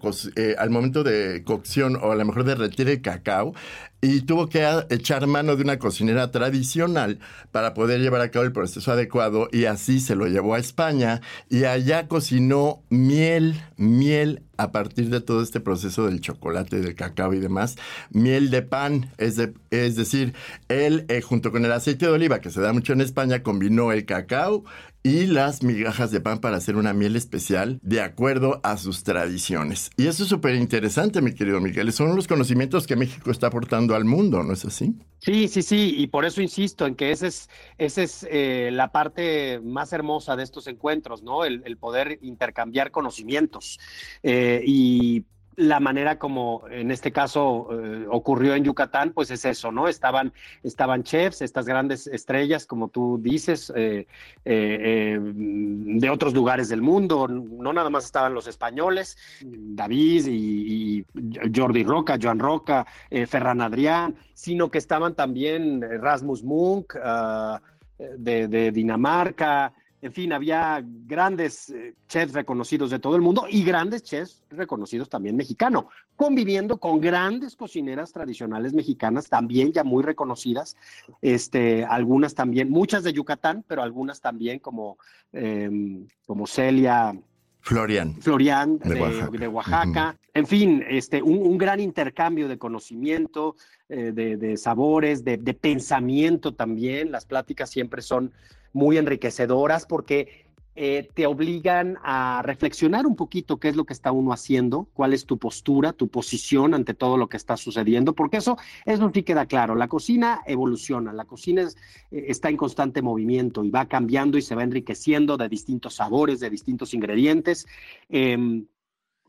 al 0.59 0.71
momento 0.71 1.05
de 1.05 1.43
cocción 1.45 1.97
o 1.97 2.11
a 2.11 2.17
lo 2.17 2.25
mejor 2.25 2.45
de 2.45 2.55
retirar 2.57 2.95
el 2.95 3.03
cacao 3.03 3.55
y 4.01 4.21
tuvo 4.23 4.49
que 4.49 4.65
echar 4.91 5.27
mano 5.27 5.57
de 5.57 5.63
una 5.63 5.79
cocinera 5.79 6.31
tradicional 6.31 7.19
para 7.51 7.75
poder 7.75 8.01
llevar 8.01 8.21
a 8.21 8.31
cabo 8.31 8.45
el 8.45 8.53
proceso 8.53 8.93
adecuado 8.93 9.49
y 9.51 9.65
así 9.65 9.99
se 9.99 10.15
lo 10.15 10.27
llevó 10.27 10.55
a 10.55 10.59
España 10.59 11.21
y 11.49 11.65
allá 11.65 12.07
cocinó 12.07 12.83
miel, 12.91 13.61
miel 13.77 14.43
a 14.57 14.71
partir 14.71 15.09
de 15.09 15.21
todo 15.21 15.43
este 15.43 15.61
proceso 15.61 16.07
del 16.07 16.21
chocolate, 16.21 16.81
del 16.81 16.95
cacao 16.95 17.35
y 17.35 17.41
demás, 17.41 17.77
miel 18.11 18.51
de 18.51 18.63
pan, 18.63 19.11
es, 19.19 19.41
es 19.71 19.97
decir, 19.97 20.35
él 20.69 21.05
eh, 21.09 21.21
junto 21.21 21.51
con 21.51 21.65
el 21.65 21.73
aceite 21.73 22.07
de 22.07 22.13
oliva 22.13 22.41
que 22.41 22.51
se 22.51 22.61
da 22.61 22.73
mucho 22.73 22.93
en 22.93 23.01
España 23.01 23.43
combinó 23.43 23.93
el 23.93 24.05
cacao 24.05 24.65
y 25.09 25.27
las 25.27 25.63
migajas 25.63 26.11
de 26.11 26.21
pan 26.21 26.39
para 26.39 26.59
hacer 26.59 26.77
una 26.77 26.93
miel 26.93 27.17
especial 27.17 27.81
de 27.83 28.03
acuerdo 28.03 28.61
a 28.63 28.77
sus 28.77 29.05
tradiciones. 29.05 29.91
Y 29.97 30.07
eso 30.07 30.25
es 30.25 30.29
súper 30.29 30.55
interesante, 30.55 31.23
mi 31.23 31.33
querido 31.33 31.63
Miguel. 31.63 31.91
Son 31.95 32.15
los 32.15 32.29
conocimientos 32.29 32.87
que 32.87 32.95
México 32.95 33.31
está 33.31 33.47
aportando 33.47 33.95
al 33.95 34.05
mundo, 34.05 34.43
¿no 34.43 34.53
es 34.53 34.67
así? 34.67 34.95
Sí, 35.21 35.49
sí, 35.49 35.63
sí, 35.63 35.95
y 35.97 36.09
por 36.09 36.27
eso 36.27 36.43
insisto 36.43 36.87
en 36.87 36.95
que 36.95 37.11
esa 37.11 37.27
es, 37.27 37.49
ese 37.79 38.03
es 38.03 38.27
eh, 38.31 38.69
la 38.71 38.93
parte 38.93 39.61
más 39.61 39.95
hermosa 39.95 40.37
de 40.37 40.43
estos 40.43 40.67
encuentros, 40.67 41.23
¿no? 41.23 41.47
El, 41.47 41.79
poder 41.79 42.19
intercambiar 42.21 42.91
conocimientos. 42.91 43.79
Eh, 44.23 44.63
y 44.67 45.25
la 45.59 45.81
manera 45.81 46.21
como 46.21 46.63
en 46.71 46.93
este 46.93 47.11
caso 47.11 47.69
eh, 47.73 48.07
ocurrió 48.09 48.55
en 48.55 48.63
Yucatán, 48.63 49.11
pues 49.13 49.33
es 49.33 49.45
eso, 49.45 49.73
¿no? 49.73 49.89
Estaban, 49.89 50.33
estaban 50.63 51.03
chefs, 51.03 51.43
estas 51.43 51.67
grandes 51.67 52.07
estrellas, 52.07 52.65
como 52.65 52.91
tú 52.91 53.19
dices, 53.21 53.73
eh, 53.75 54.07
eh, 54.45 55.19
de 55.21 56.11
otros 56.11 56.33
lugares 56.33 56.69
del 56.69 56.81
mundo. 56.81 57.27
No 57.27 57.73
nada 57.73 57.91
más 57.91 58.05
estaban 58.05 58.35
los 58.35 58.47
españoles, 58.47 59.19
David 59.43 60.27
y, 60.29 61.05
Jordi 61.53 61.83
Roca, 61.83 62.19
Joan 62.23 62.39
Roca, 62.39 62.87
Ferran 63.27 63.61
Adrián, 63.61 64.15
sino 64.35 64.71
que 64.71 64.79
estaban 64.79 65.17
también 65.17 65.83
Rasmus 66.01 66.45
Munk 66.45 66.95
ah, 67.03 67.61
de 67.99 68.71
Dinamarca, 68.71 69.73
en 70.01 70.13
fin, 70.13 70.33
había 70.33 70.83
grandes 70.85 71.71
eh, 71.71 71.95
chefs 72.07 72.33
reconocidos 72.33 72.91
de 72.91 73.01
todo 73.01 73.17
el 73.17 73.23
mundo 73.23 73.47
y 73.51 73.65
grandes 73.65 74.05
chefs 74.05 74.45
reconocidos 74.51 75.09
también 75.09 75.37
mexicanos, 75.37 75.87
conviviendo 76.15 76.79
con 76.79 77.01
grandes 77.01 77.57
cocineras 77.57 78.13
tradicionales 78.13 78.73
mexicanas, 78.75 79.29
también 79.29 79.73
ya 79.73 79.83
muy 79.83 80.05
reconocidas, 80.05 80.77
este, 81.21 81.85
algunas 81.85 82.35
también, 82.35 82.71
muchas 82.71 83.03
de 83.03 83.13
Yucatán, 83.13 83.65
pero 83.67 83.83
algunas 83.83 84.21
también 84.21 84.61
como, 84.61 84.99
em, 85.33 86.07
como 86.27 86.47
Celia. 86.47 87.19
Florian. 87.61 88.15
Florian 88.23 88.79
de, 88.79 89.49
Oaxaca. 89.49 90.17
En 90.33 90.47
fin, 90.47 90.85
este, 90.89 91.21
un, 91.21 91.59
gran 91.59 91.81
intercambio 91.81 92.49
de 92.49 92.57
conocimiento, 92.57 93.57
eh, 93.89 94.13
de, 94.13 94.57
sabores, 94.57 95.25
de, 95.25 95.39
pensamiento 95.55 96.55
también. 96.55 97.11
Las 97.11 97.27
pláticas 97.27 97.69
siempre 97.69 98.01
son 98.01 98.33
muy 98.79 98.97
enriquecedoras 98.97 99.85
porque 99.85 100.47
eh, 100.81 101.09
te 101.13 101.27
obligan 101.27 101.99
a 102.05 102.41
reflexionar 102.45 103.05
un 103.05 103.17
poquito 103.17 103.59
qué 103.59 103.69
es 103.69 103.75
lo 103.75 103.85
que 103.85 103.93
está 103.93 104.13
uno 104.13 104.33
haciendo, 104.33 104.89
cuál 104.95 105.13
es 105.13 105.27
tu 105.27 105.37
postura, 105.37 105.93
tu 105.93 106.07
posición 106.07 106.73
ante 106.73 106.95
todo 106.95 107.17
lo 107.17 107.29
que 107.29 107.37
está 107.37 107.57
sucediendo, 107.57 108.15
porque 108.15 108.37
eso, 108.37 108.57
eso 108.85 109.11
sí 109.13 109.25
queda 109.25 109.47
claro. 109.47 109.75
La 109.75 109.89
cocina 109.89 110.41
evoluciona, 110.47 111.13
la 111.13 111.25
cocina 111.25 111.63
eh, 111.63 112.27
está 112.29 112.49
en 112.49 112.57
constante 112.57 113.03
movimiento 113.03 113.65
y 113.65 113.71
va 113.71 113.87
cambiando 113.87 114.39
y 114.39 114.43
se 114.43 114.55
va 114.55 114.63
enriqueciendo 114.63 115.37
de 115.37 115.49
distintos 115.49 115.95
sabores, 115.95 116.39
de 116.39 116.49
distintos 116.49 116.95
ingredientes. 116.95 117.67
Em, 118.09 118.67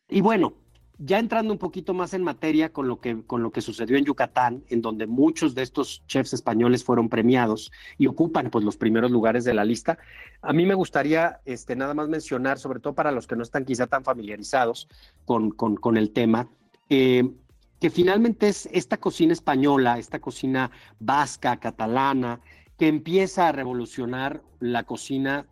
y 0.08 0.22
bueno, 0.22 0.54
ya 1.00 1.18
entrando 1.18 1.54
un 1.54 1.60
poquito 1.60 1.94
más 1.94 2.14
en 2.14 2.24
materia 2.24 2.74
con 2.74 2.90
lo 2.90 3.00
que, 3.00 3.24
con 3.24 3.42
lo 3.42 3.52
que 3.52 3.62
sucedió 3.62 3.98
en 3.98 4.04
Yucatán, 4.04 4.64
en 4.68 4.82
donde 4.82 5.08
muchos 5.08 5.56
de 5.56 5.62
estos 5.62 6.04
chefs 6.08 6.34
españoles 6.34 6.84
fueron 6.84 7.08
premiados 7.08 7.72
y 7.98 8.08
ocupan 8.08 8.50
pues 8.50 8.66
los 8.66 8.76
primeros 8.76 9.10
lugares 9.10 9.46
de 9.46 9.54
la 9.54 9.64
lista, 9.64 9.98
a 10.42 10.52
mí 10.52 10.66
me 10.66 10.74
gustaría 10.74 11.40
este, 11.46 11.78
nada 11.78 11.94
más 11.94 12.10
mencionar, 12.10 12.60
sobre 12.60 12.82
todo 12.82 12.94
para 12.94 13.14
los 13.14 13.28
que 13.28 13.38
no 13.38 13.44
están 13.44 13.64
quizá 13.64 13.88
tan 13.88 14.04
familiarizados 14.04 14.90
con, 15.24 15.52
con, 15.52 15.96
el 15.96 16.12
tema, 16.12 16.50
eh, 16.90 17.32
que 17.80 17.90
finalmente 17.90 18.50
es 18.50 18.68
esta 18.74 18.98
cocina 18.98 19.32
española, 19.32 19.98
esta 20.00 20.20
cocina 20.20 20.70
vasca, 21.00 21.58
catalana, 21.58 22.42
que 22.78 22.88
empieza 22.88 23.48
a 23.48 23.52
revolucionar 23.54 24.44
la 24.60 24.84
cocina 24.84 25.46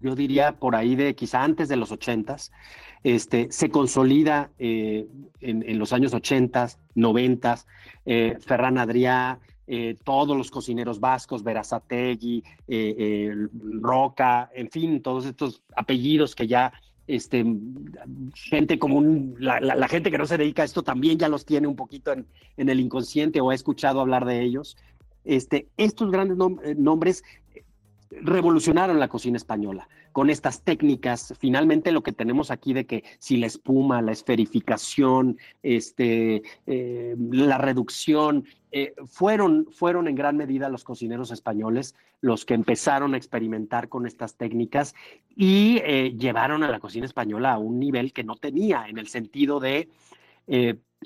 yo 0.00 0.14
diría 0.14 0.52
por 0.52 0.76
ahí 0.76 0.96
de 0.96 1.14
quizá 1.14 1.42
antes 1.42 1.68
de 1.68 1.76
los 1.76 1.92
ochentas, 1.92 2.52
este, 3.04 3.48
se 3.50 3.70
consolida 3.70 4.50
eh, 4.58 5.06
en, 5.40 5.78
los 5.78 5.92
años 5.92 6.14
ochentas, 6.14 6.78
noventas, 6.94 7.66
eh, 8.04 8.36
Ferran 8.40 8.78
Adrià, 8.78 9.38
eh, 9.66 9.96
todos 10.02 10.36
los 10.36 10.50
cocineros 10.50 10.98
vascos, 10.98 11.42
Verazategui, 11.42 12.42
Roca, 13.80 14.50
en 14.54 14.70
fin, 14.70 15.02
todos 15.02 15.26
estos 15.26 15.62
apellidos 15.76 16.34
que 16.34 16.46
ya 16.46 16.72
este, 17.06 17.44
gente 18.34 18.78
común, 18.78 19.34
la, 19.38 19.88
gente 19.88 20.10
que 20.10 20.18
no 20.18 20.26
se 20.26 20.36
dedica 20.36 20.62
a 20.62 20.64
esto 20.66 20.82
también 20.82 21.18
ya 21.18 21.28
los 21.28 21.46
tiene 21.46 21.66
un 21.66 21.76
poquito 21.76 22.12
en, 22.12 22.26
en 22.56 22.68
el 22.68 22.80
inconsciente 22.80 23.40
o 23.40 23.50
ha 23.50 23.54
escuchado 23.54 24.00
hablar 24.00 24.24
de 24.26 24.42
ellos. 24.42 24.76
Este, 25.24 25.68
estos 25.76 26.10
grandes 26.10 26.38
nombres 26.76 27.22
revolucionaron 28.10 28.98
la 28.98 29.08
cocina 29.08 29.36
española 29.36 29.88
con 30.12 30.30
estas 30.30 30.62
técnicas. 30.62 31.34
Finalmente 31.38 31.92
lo 31.92 32.02
que 32.02 32.12
tenemos 32.12 32.50
aquí 32.50 32.72
de 32.72 32.86
que 32.86 33.04
si 33.18 33.36
la 33.36 33.46
espuma, 33.46 34.02
la 34.02 34.12
esferificación, 34.12 35.38
este, 35.62 36.42
eh, 36.66 37.16
la 37.18 37.58
reducción, 37.58 38.44
eh, 38.70 38.94
fueron, 39.06 39.66
fueron 39.72 40.08
en 40.08 40.14
gran 40.14 40.36
medida 40.36 40.68
los 40.68 40.84
cocineros 40.84 41.30
españoles 41.30 41.94
los 42.20 42.44
que 42.44 42.54
empezaron 42.54 43.14
a 43.14 43.16
experimentar 43.16 43.88
con 43.88 44.06
estas 44.06 44.36
técnicas 44.36 44.94
y 45.34 45.78
eh, 45.84 46.14
llevaron 46.18 46.62
a 46.64 46.70
la 46.70 46.80
cocina 46.80 47.06
española 47.06 47.52
a 47.52 47.58
un 47.58 47.78
nivel 47.78 48.12
que 48.12 48.24
no 48.24 48.36
tenía 48.36 48.86
en 48.88 48.98
el 48.98 49.08
sentido 49.08 49.60
de 49.60 49.88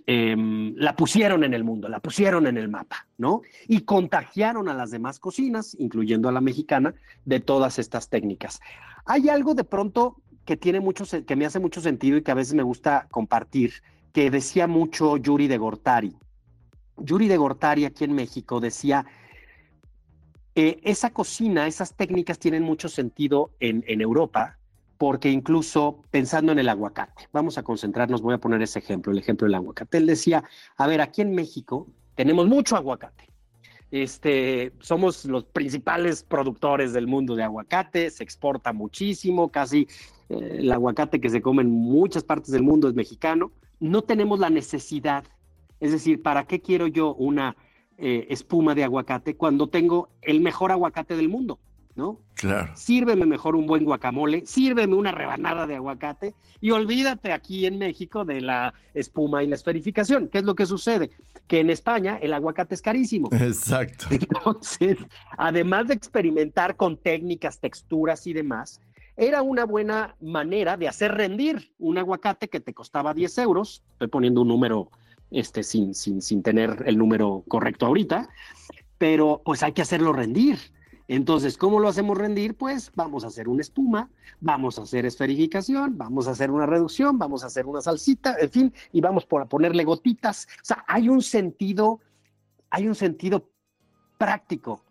Em, 0.06 0.74
la 0.76 0.96
pusieron 0.96 1.44
en 1.44 1.54
el 1.54 1.64
mundo, 1.64 1.88
la 1.88 2.00
pusieron 2.00 2.46
en 2.46 2.56
el 2.56 2.68
mapa, 2.68 3.06
¿no? 3.18 3.42
Y 3.68 3.82
contagiaron 3.82 4.68
a 4.68 4.74
las 4.74 4.90
demás 4.90 5.20
cocinas, 5.20 5.76
incluyendo 5.78 6.28
a 6.28 6.32
la 6.32 6.40
mexicana, 6.40 6.94
de 7.24 7.40
todas 7.40 7.78
estas 7.78 8.08
técnicas. 8.08 8.60
Hay 9.04 9.28
algo 9.28 9.54
de 9.54 9.64
pronto 9.64 10.16
que 10.44 10.56
tiene 10.56 10.80
mucho, 10.80 11.04
que 11.24 11.36
me 11.36 11.46
hace 11.46 11.60
mucho 11.60 11.80
sentido 11.80 12.16
y 12.16 12.22
que 12.22 12.30
a 12.30 12.34
veces 12.34 12.54
me 12.54 12.62
gusta 12.62 13.06
compartir, 13.10 13.74
que 14.12 14.30
decía 14.30 14.66
mucho 14.66 15.18
Yuri 15.18 15.46
de 15.46 15.58
Gortari. 15.58 16.16
Yuri 16.96 17.28
de 17.28 17.36
Gortari 17.36 17.84
aquí 17.84 18.04
en 18.04 18.14
México 18.14 18.60
decía, 18.60 19.06
eh, 20.54 20.80
esa 20.82 21.10
cocina, 21.10 21.66
esas 21.66 21.94
técnicas 21.94 22.38
tienen 22.38 22.62
mucho 22.62 22.88
sentido 22.88 23.52
en, 23.60 23.84
en 23.86 24.00
Europa, 24.00 24.58
porque 25.02 25.32
incluso 25.32 26.04
pensando 26.12 26.52
en 26.52 26.60
el 26.60 26.68
aguacate, 26.68 27.26
vamos 27.32 27.58
a 27.58 27.64
concentrarnos, 27.64 28.22
voy 28.22 28.34
a 28.34 28.38
poner 28.38 28.62
ese 28.62 28.78
ejemplo, 28.78 29.10
el 29.10 29.18
ejemplo 29.18 29.48
del 29.48 29.56
aguacate. 29.56 29.98
Él 29.98 30.06
decía, 30.06 30.44
a 30.76 30.86
ver, 30.86 31.00
aquí 31.00 31.22
en 31.22 31.34
México 31.34 31.88
tenemos 32.14 32.46
mucho 32.46 32.76
aguacate. 32.76 33.28
Este, 33.90 34.72
somos 34.78 35.24
los 35.24 35.42
principales 35.42 36.22
productores 36.22 36.92
del 36.92 37.08
mundo 37.08 37.34
de 37.34 37.42
aguacate, 37.42 38.10
se 38.10 38.22
exporta 38.22 38.72
muchísimo, 38.72 39.48
casi 39.48 39.88
eh, 40.28 40.58
el 40.60 40.70
aguacate 40.70 41.20
que 41.20 41.30
se 41.30 41.42
come 41.42 41.62
en 41.62 41.70
muchas 41.72 42.22
partes 42.22 42.52
del 42.52 42.62
mundo 42.62 42.86
es 42.86 42.94
mexicano. 42.94 43.50
No 43.80 44.02
tenemos 44.02 44.38
la 44.38 44.50
necesidad, 44.50 45.24
es 45.80 45.90
decir, 45.90 46.22
¿para 46.22 46.44
qué 46.44 46.60
quiero 46.60 46.86
yo 46.86 47.12
una 47.14 47.56
eh, 47.98 48.28
espuma 48.30 48.76
de 48.76 48.84
aguacate 48.84 49.34
cuando 49.36 49.68
tengo 49.68 50.10
el 50.20 50.40
mejor 50.40 50.70
aguacate 50.70 51.16
del 51.16 51.28
mundo? 51.28 51.58
¿No? 51.94 52.20
Claro. 52.34 52.72
Sírveme 52.74 53.26
mejor 53.26 53.54
un 53.54 53.66
buen 53.66 53.84
guacamole, 53.84 54.44
sírveme 54.46 54.94
una 54.94 55.12
rebanada 55.12 55.66
de 55.66 55.76
aguacate 55.76 56.34
y 56.60 56.70
olvídate 56.70 57.32
aquí 57.32 57.66
en 57.66 57.78
México 57.78 58.24
de 58.24 58.40
la 58.40 58.74
espuma 58.94 59.42
y 59.42 59.46
la 59.46 59.56
esferificación. 59.56 60.28
¿Qué 60.28 60.38
es 60.38 60.44
lo 60.44 60.54
que 60.54 60.66
sucede? 60.66 61.10
Que 61.46 61.60
en 61.60 61.70
España 61.70 62.18
el 62.20 62.32
aguacate 62.32 62.74
es 62.74 62.82
carísimo. 62.82 63.28
Exacto. 63.32 64.06
Entonces, 64.10 64.98
además 65.36 65.88
de 65.88 65.94
experimentar 65.94 66.76
con 66.76 66.96
técnicas, 66.96 67.60
texturas 67.60 68.26
y 68.26 68.32
demás, 68.32 68.80
era 69.16 69.42
una 69.42 69.64
buena 69.64 70.16
manera 70.20 70.76
de 70.76 70.88
hacer 70.88 71.12
rendir 71.12 71.72
un 71.78 71.98
aguacate 71.98 72.48
que 72.48 72.60
te 72.60 72.72
costaba 72.72 73.12
10 73.12 73.38
euros. 73.38 73.82
Estoy 73.92 74.08
poniendo 74.08 74.40
un 74.40 74.48
número 74.48 74.90
este, 75.30 75.62
sin, 75.62 75.94
sin, 75.94 76.22
sin 76.22 76.42
tener 76.42 76.82
el 76.86 76.96
número 76.96 77.44
correcto 77.48 77.86
ahorita, 77.86 78.28
pero 78.98 79.42
pues 79.44 79.62
hay 79.62 79.72
que 79.72 79.82
hacerlo 79.82 80.12
rendir. 80.12 80.58
Entonces, 81.08 81.56
¿cómo 81.58 81.80
lo 81.80 81.88
hacemos 81.88 82.16
rendir? 82.16 82.56
Pues 82.56 82.92
vamos 82.94 83.24
a 83.24 83.28
hacer 83.28 83.48
una 83.48 83.60
espuma, 83.60 84.10
vamos 84.40 84.78
a 84.78 84.82
hacer 84.82 85.06
esferificación, 85.06 85.98
vamos 85.98 86.28
a 86.28 86.32
hacer 86.32 86.50
una 86.50 86.66
reducción, 86.66 87.18
vamos 87.18 87.44
a 87.44 87.46
hacer 87.46 87.66
una 87.66 87.80
salsita, 87.80 88.36
en 88.38 88.50
fin, 88.50 88.74
y 88.92 89.00
vamos 89.00 89.26
a 89.30 89.44
ponerle 89.46 89.84
gotitas. 89.84 90.48
O 90.62 90.64
sea, 90.64 90.84
hay 90.86 91.08
un 91.08 91.22
sentido, 91.22 92.00
hay 92.70 92.86
un 92.88 92.94
sentido 92.94 93.48
práctico 94.18 94.82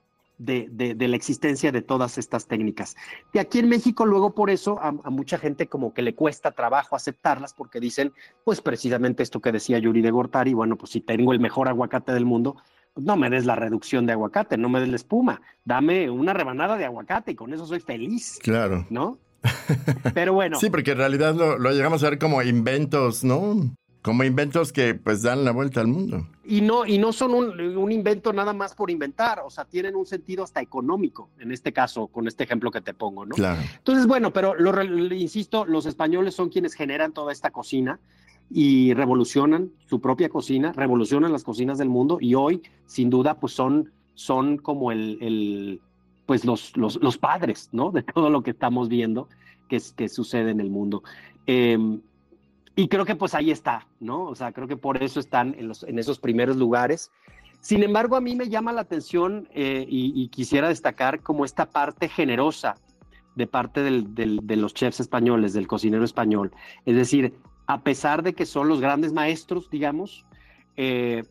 de, 0.42 0.96
la 1.00 1.16
existencia 1.16 1.72
de 1.72 1.82
todas 1.82 2.18
estas 2.18 2.48
técnicas. 2.48 2.96
Y 3.34 3.38
aquí 3.38 3.60
en 3.60 3.70
México, 3.70 4.06
luego 4.06 4.34
por 4.34 4.50
eso 4.50 4.80
a, 4.80 4.88
a, 4.88 5.10
mucha 5.10 5.38
gente 5.38 5.68
como 5.68 5.94
que 5.94 6.02
le 6.02 6.16
cuesta 6.16 6.52
trabajo 6.52 6.96
aceptarlas 6.96 7.54
porque 7.54 7.80
dicen, 7.80 8.12
pues 8.44 8.60
precisamente 8.62 9.24
esto 9.24 9.40
que 9.40 9.52
decía 9.52 9.78
Yuri 9.78 10.02
de 10.02 10.12
Gortari, 10.12 10.54
bueno, 10.54 10.78
pues 10.78 10.92
si 10.92 11.02
tengo 11.02 11.32
el 11.32 11.40
mejor 11.40 11.68
aguacate 11.68 12.12
del 12.12 12.26
mundo, 12.26 12.58
no 12.96 13.18
me 13.18 13.30
des 13.30 13.46
la 13.46 13.56
reducción 13.56 14.06
de 14.06 14.14
aguacate, 14.14 14.58
no 14.58 14.70
me 14.70 14.80
des 14.80 14.90
la 14.90 14.96
espuma, 14.96 15.42
dame 15.64 16.10
una 16.10 16.34
rebanada 16.34 16.78
de 16.78 16.86
aguacate 16.86 17.32
y 17.32 17.36
con 17.36 17.54
eso 17.54 17.66
soy 17.66 17.80
feliz. 17.80 18.40
Claro. 18.42 18.86
¿No? 18.90 19.18
Pero 20.14 20.34
bueno. 20.34 20.60
sí, 20.60 20.70
porque 20.70 20.92
en 20.92 20.98
realidad 20.98 21.34
lo, 21.36 21.72
llegamos 21.72 22.04
a 22.04 22.10
ver 22.10 22.20
como 22.20 22.42
inventos, 22.42 23.24
¿no? 23.24 23.76
Como 24.02 24.24
inventos 24.24 24.74
que 24.74 24.96
pues 24.96 25.22
dan 25.22 25.46
la 25.46 25.52
vuelta 25.52 25.80
al 25.80 25.88
mundo. 25.88 26.28
y 26.44 26.62
no, 26.62 26.88
y 26.88 26.98
no 26.98 27.14
son 27.14 27.34
un, 27.36 27.92
invento 27.92 28.34
nada 28.34 28.52
más 28.52 28.74
por 28.74 28.90
inventar, 28.90 29.42
o 29.46 29.50
sea, 29.52 29.66
tienen 29.66 29.96
un 29.96 30.08
sentido 30.08 30.44
hasta 30.44 30.60
económico, 30.60 31.30
en 31.40 31.52
este 31.52 31.72
caso, 31.72 32.08
con 32.08 32.28
este 32.28 32.44
ejemplo 32.44 32.72
que 32.72 32.82
te 32.82 32.96
pongo, 32.96 33.26
¿no? 33.26 33.36
Claro. 33.36 33.62
Entonces, 33.78 34.08
bueno, 34.08 34.34
pero 34.34 34.56
lo, 34.56 34.84
insisto, 35.14 35.66
los 35.66 35.86
españoles 35.86 36.34
son 36.34 36.50
quienes 36.50 36.74
generan 36.74 37.14
toda 37.14 37.32
esta 37.32 37.52
cocina 37.52 38.00
y 38.54 38.94
revolucionan 38.94 39.72
su 39.88 40.02
propia 40.02 40.30
cocina, 40.30 40.74
revolucionan 40.74 41.32
las 41.32 41.44
cocinas 41.44 41.78
del 41.78 41.90
mundo 41.90 42.18
y 42.20 42.36
hoy, 42.36 42.62
sin 42.86 43.10
duda, 43.10 43.40
pues 43.40 43.54
son, 43.54 43.92
son 44.14 44.58
como 44.58 44.92
el, 44.92 45.80
pues 46.26 46.44
los, 46.44 46.76
los, 46.76 47.18
padres, 47.18 47.70
¿no? 47.72 47.92
De 47.92 48.04
todo 48.04 48.30
lo 48.30 48.44
que 48.44 48.52
estamos 48.52 48.90
viendo 48.90 49.30
que, 49.70 49.82
que 49.96 50.10
sucede 50.10 50.52
en 50.52 50.60
el 50.60 50.70
mundo. 50.70 51.02
Em, 51.46 52.02
y 52.76 52.88
creo 52.88 53.06
que 53.06 53.16
pues 53.16 53.34
ahí 53.36 53.52
está, 53.52 53.88
¿no? 54.00 54.24
O 54.26 54.36
sea, 54.36 54.52
creo 54.52 54.68
que 54.68 54.78
por 54.78 55.02
eso 55.02 55.20
están 55.20 55.56
en, 55.58 55.68
los, 55.68 55.84
en 55.84 56.00
esos 56.00 56.20
primeros 56.20 56.58
lugares. 56.58 57.12
Sin 57.62 57.84
embargo, 57.84 58.16
a 58.16 58.22
mí 58.22 58.36
me 58.36 58.50
llama 58.50 58.74
la 58.74 58.82
atención 58.82 59.48
eh, 59.54 59.86
y, 59.88 60.28
quisiera 60.30 60.68
destacar 60.68 61.22
como 61.22 61.46
esta 61.46 61.70
parte 61.70 62.10
generosa 62.10 62.76
de 63.36 63.48
parte 63.48 63.82
de 63.82 64.56
los 64.58 64.74
chefs 64.74 65.00
españoles, 65.00 65.54
del 65.54 65.68
cocinero 65.68 66.04
español. 66.04 66.52
Es 66.86 66.96
decir, 66.96 67.34
a 67.72 67.80
pesar 67.84 68.22
de 68.22 68.34
que 68.34 68.46
son 68.46 68.68
los 68.68 68.82
grandes 68.82 69.14
maestros, 69.14 69.70
digamos, 69.70 70.26
eh, 70.76 71.24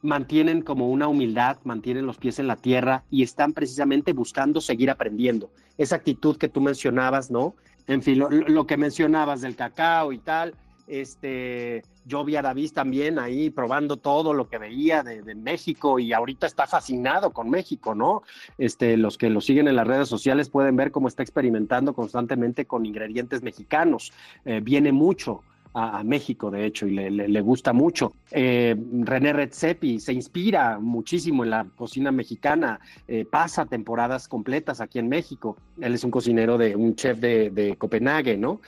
mantienen 0.00 0.62
como 0.62 0.88
una 0.88 1.06
humildad, 1.06 1.58
mantienen 1.64 2.06
los 2.06 2.16
pies 2.16 2.38
en 2.38 2.46
la 2.46 2.56
tierra 2.56 3.04
y 3.10 3.22
están 3.22 3.52
precisamente 3.52 4.14
buscando 4.14 4.62
seguir 4.62 4.90
aprendiendo. 4.90 5.50
Esa 5.76 5.96
actitud 5.96 6.38
que 6.38 6.48
tú 6.48 6.62
mencionabas, 6.62 7.30
¿no? 7.30 7.54
En 7.88 8.02
fin, 8.02 8.20
lo 8.20 8.66
que 8.66 8.78
mencionabas 8.78 9.42
del 9.42 9.54
cacao 9.54 10.14
y 10.14 10.18
tal, 10.18 10.54
este, 10.86 11.82
yo 12.06 12.24
vi 12.24 12.36
a 12.36 12.42
David 12.42 12.72
también 12.72 13.18
ahí 13.18 13.50
probando 13.50 13.98
todo 13.98 14.32
lo 14.32 14.48
que 14.48 14.56
veía 14.56 15.02
de, 15.02 15.34
México 15.34 15.98
y 15.98 16.14
ahorita 16.14 16.46
está 16.46 16.66
fascinado 16.66 17.32
con 17.32 17.50
México, 17.50 17.94
¿no? 17.94 18.22
Este, 18.56 18.96
los 18.96 19.18
que 19.18 19.28
lo 19.28 19.42
siguen 19.42 19.68
en 19.68 19.76
las 19.76 19.86
redes 19.86 20.08
sociales 20.08 20.48
pueden 20.48 20.74
ver 20.74 20.90
cómo 20.90 21.08
está 21.08 21.22
experimentando 21.22 21.92
constantemente 21.92 22.64
con 22.64 22.86
ingredientes 22.86 23.42
mexicanos. 23.42 24.12
Eh, 24.46 24.60
viene 24.62 24.90
mucho. 24.90 25.42
A, 25.74 26.04
México, 26.04 26.50
de 26.50 26.66
hecho, 26.66 26.86
y 26.86 26.90
le, 26.94 27.40
gusta 27.40 27.72
mucho. 27.72 28.12
Eh, 28.30 28.76
René 29.00 29.32
Redzepi 29.32 30.00
se 30.00 30.12
inspira 30.12 30.78
muchísimo 30.78 31.44
en 31.44 31.50
la 31.50 31.64
cocina 31.64 32.12
mexicana, 32.12 32.78
eh, 33.08 33.24
pasa 33.24 33.64
temporadas 33.64 34.28
completas 34.28 34.82
aquí 34.82 34.98
en 34.98 35.08
México. 35.08 35.56
Él 35.80 35.94
es 35.94 36.04
un 36.04 36.10
cocinero 36.10 36.58
de 36.58 36.76
un 36.76 36.94
chef 36.94 37.18
de, 37.18 37.74
Copenhague, 37.78 38.36
¿no? 38.36 38.60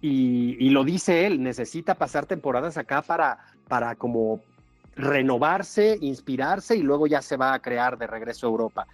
Y, 0.00 0.70
lo 0.70 0.84
dice 0.84 1.26
él, 1.26 1.42
necesita 1.42 1.94
pasar 1.94 2.26
temporadas 2.26 2.76
acá 2.76 3.02
para, 3.02 3.38
para 3.68 3.94
como 3.94 4.40
renovarse, 4.96 5.98
inspirarse 6.00 6.76
y 6.76 6.82
luego 6.82 7.06
ya 7.06 7.22
se 7.22 7.36
va 7.36 7.54
a 7.54 7.60
crear 7.60 7.98
de 7.98 8.06
regreso 8.06 8.46
a 8.46 8.50
Europa. 8.50 8.86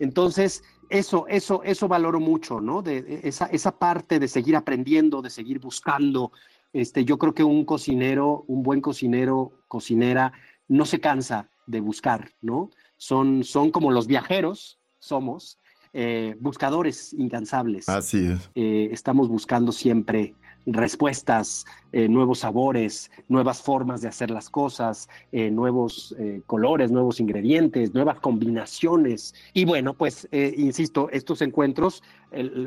Entonces, 0.00 0.64
eso, 0.88 1.26
eso, 1.28 1.62
eso 1.62 1.86
valoro 1.86 2.18
mucho, 2.18 2.60
¿no? 2.60 2.82
De 2.82 3.20
esa, 3.22 3.46
esa 3.46 3.78
parte 3.78 4.18
de 4.18 4.26
seguir 4.26 4.56
aprendiendo, 4.56 5.22
de 5.22 5.30
seguir 5.30 5.60
buscando. 5.60 6.32
Este, 6.72 7.04
yo 7.04 7.18
creo 7.18 7.34
que 7.34 7.44
un 7.44 7.64
cocinero, 7.64 8.44
un 8.48 8.62
buen 8.62 8.80
cocinero, 8.80 9.52
cocinera, 9.68 10.32
no 10.66 10.86
se 10.86 11.00
cansa 11.00 11.48
de 11.66 11.80
buscar, 11.80 12.32
¿no? 12.40 12.70
Son, 12.96 13.44
son 13.44 13.70
como 13.70 13.92
los 13.92 14.06
viajeros, 14.06 14.78
somos, 14.98 15.58
eh, 15.92 16.36
buscadores 16.40 17.12
incansables. 17.12 17.88
Así 17.88 18.26
es. 18.26 18.50
Eh, 18.54 18.88
estamos 18.92 19.28
buscando 19.28 19.72
siempre 19.72 20.34
respuestas, 20.66 21.66
eh, 21.92 22.08
nuevos 22.08 22.40
sabores, 22.40 23.10
nuevas 23.28 23.62
formas 23.62 24.00
de 24.00 24.08
hacer 24.08 24.30
las 24.30 24.50
cosas, 24.50 25.08
eh, 25.32 25.50
nuevos 25.50 26.14
eh, 26.18 26.42
colores, 26.46 26.90
nuevos 26.90 27.20
ingredientes, 27.20 27.94
nuevas 27.94 28.20
combinaciones. 28.20 29.34
Y 29.52 29.64
bueno, 29.64 29.94
pues, 29.94 30.28
insisto, 30.32 31.08
estos 31.10 31.42
encuentros 31.42 32.02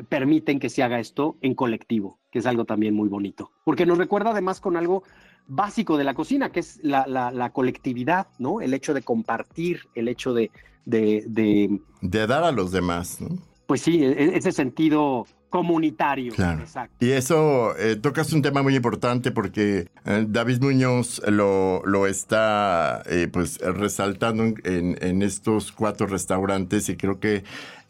permiten 0.09 0.59
que 0.59 0.69
se 0.69 0.83
haga 0.83 0.99
esto 0.99 1.37
en 1.41 1.55
colectivo, 1.55 2.19
que 2.31 2.39
es 2.39 2.45
algo 2.45 2.65
también 2.65 2.93
muy 2.93 3.07
bonito, 3.07 3.51
porque 3.63 3.85
nos 3.85 3.97
recuerda 3.97 4.31
además 4.31 4.59
con 4.59 4.75
algo 4.75 5.03
básico 5.47 5.97
de 5.97 6.03
la 6.03 6.13
cocina, 6.13 6.51
que 6.51 6.59
es 6.59 6.79
la, 6.83 7.51
colectividad, 7.53 8.27
¿no? 8.39 8.61
El 8.61 8.73
hecho 8.73 8.93
de 8.93 9.01
compartir, 9.01 9.81
el 9.95 10.07
hecho 10.07 10.33
de... 10.33 10.51
De, 10.85 11.23
de, 11.27 11.79
de 12.01 12.27
dar 12.27 12.43
a 12.43 12.51
los 12.51 12.73
demás, 12.73 13.21
¿no? 13.21 13.37
Pues 13.67 13.81
sí, 13.81 14.03
e, 14.03 14.11
e, 14.11 14.37
ese 14.37 14.51
sentido 14.51 15.25
comunitario. 15.53 16.33
Claro. 16.33 16.63
Y 16.99 17.11
eso 17.11 17.77
eh, 17.77 17.95
tocas 17.95 18.33
un 18.33 18.41
tema 18.41 18.63
muy 18.63 18.75
importante 18.75 19.29
porque 19.29 19.87
eh, 20.03 20.25
David 20.27 20.59
Muñoz 20.61 21.21
lo, 21.27 21.83
lo 21.85 22.07
está 22.07 23.03
eh, 23.05 23.29
pues 23.31 23.59
resaltando 23.59 24.45
en, 24.63 24.97
en, 24.99 25.21
estos 25.21 25.71
cuatro 25.71 26.07
restaurantes 26.07 26.89
y 26.89 26.97
creo 26.97 27.19
que 27.19 27.43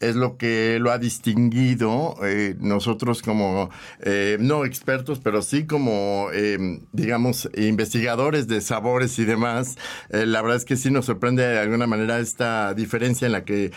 es 0.08 0.16
lo 0.16 0.36
que 0.36 0.78
lo 0.80 0.90
ha 0.90 0.98
distinguido 0.98 2.16
eh, 2.24 2.54
nosotros 2.60 3.22
como, 3.22 3.70
eh, 4.00 4.36
no 4.40 4.64
expertos, 4.64 5.20
pero 5.22 5.42
sí 5.42 5.66
como, 5.66 6.28
eh, 6.32 6.80
digamos, 6.92 7.48
investigadores 7.56 8.46
de 8.48 8.60
sabores 8.60 9.18
y 9.18 9.24
demás. 9.24 9.76
la 10.10 10.42
verdad 10.42 10.56
es 10.56 10.64
que 10.64 10.76
sí 10.76 10.90
nos 10.90 11.06
sorprende 11.06 11.46
de 11.46 11.58
alguna 11.58 11.86
manera 11.86 12.18
esta 12.18 12.74
diferencia 12.74 13.26
en 13.26 13.32
la 13.32 13.44
que 13.44 13.72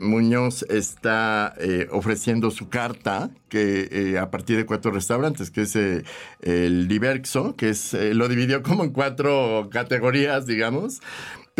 Muñoz 0.00 0.64
está 0.68 1.54
ofreciendo 1.90 2.50
su 2.50 2.68
carta, 2.68 3.30
que 3.48 4.16
a 4.20 4.30
partir 4.30 4.56
de 4.56 4.66
cuatro 4.66 4.90
restaurantes, 4.90 5.50
que 5.50 5.62
es 5.62 5.76
el 5.76 6.88
Diverxo, 6.88 7.56
que 7.56 7.70
es, 7.70 7.92
lo 7.92 8.28
dividió 8.28 8.62
como 8.62 8.84
en 8.84 8.90
cuatro 8.90 9.68
categorías, 9.70 10.46
digamos. 10.46 11.00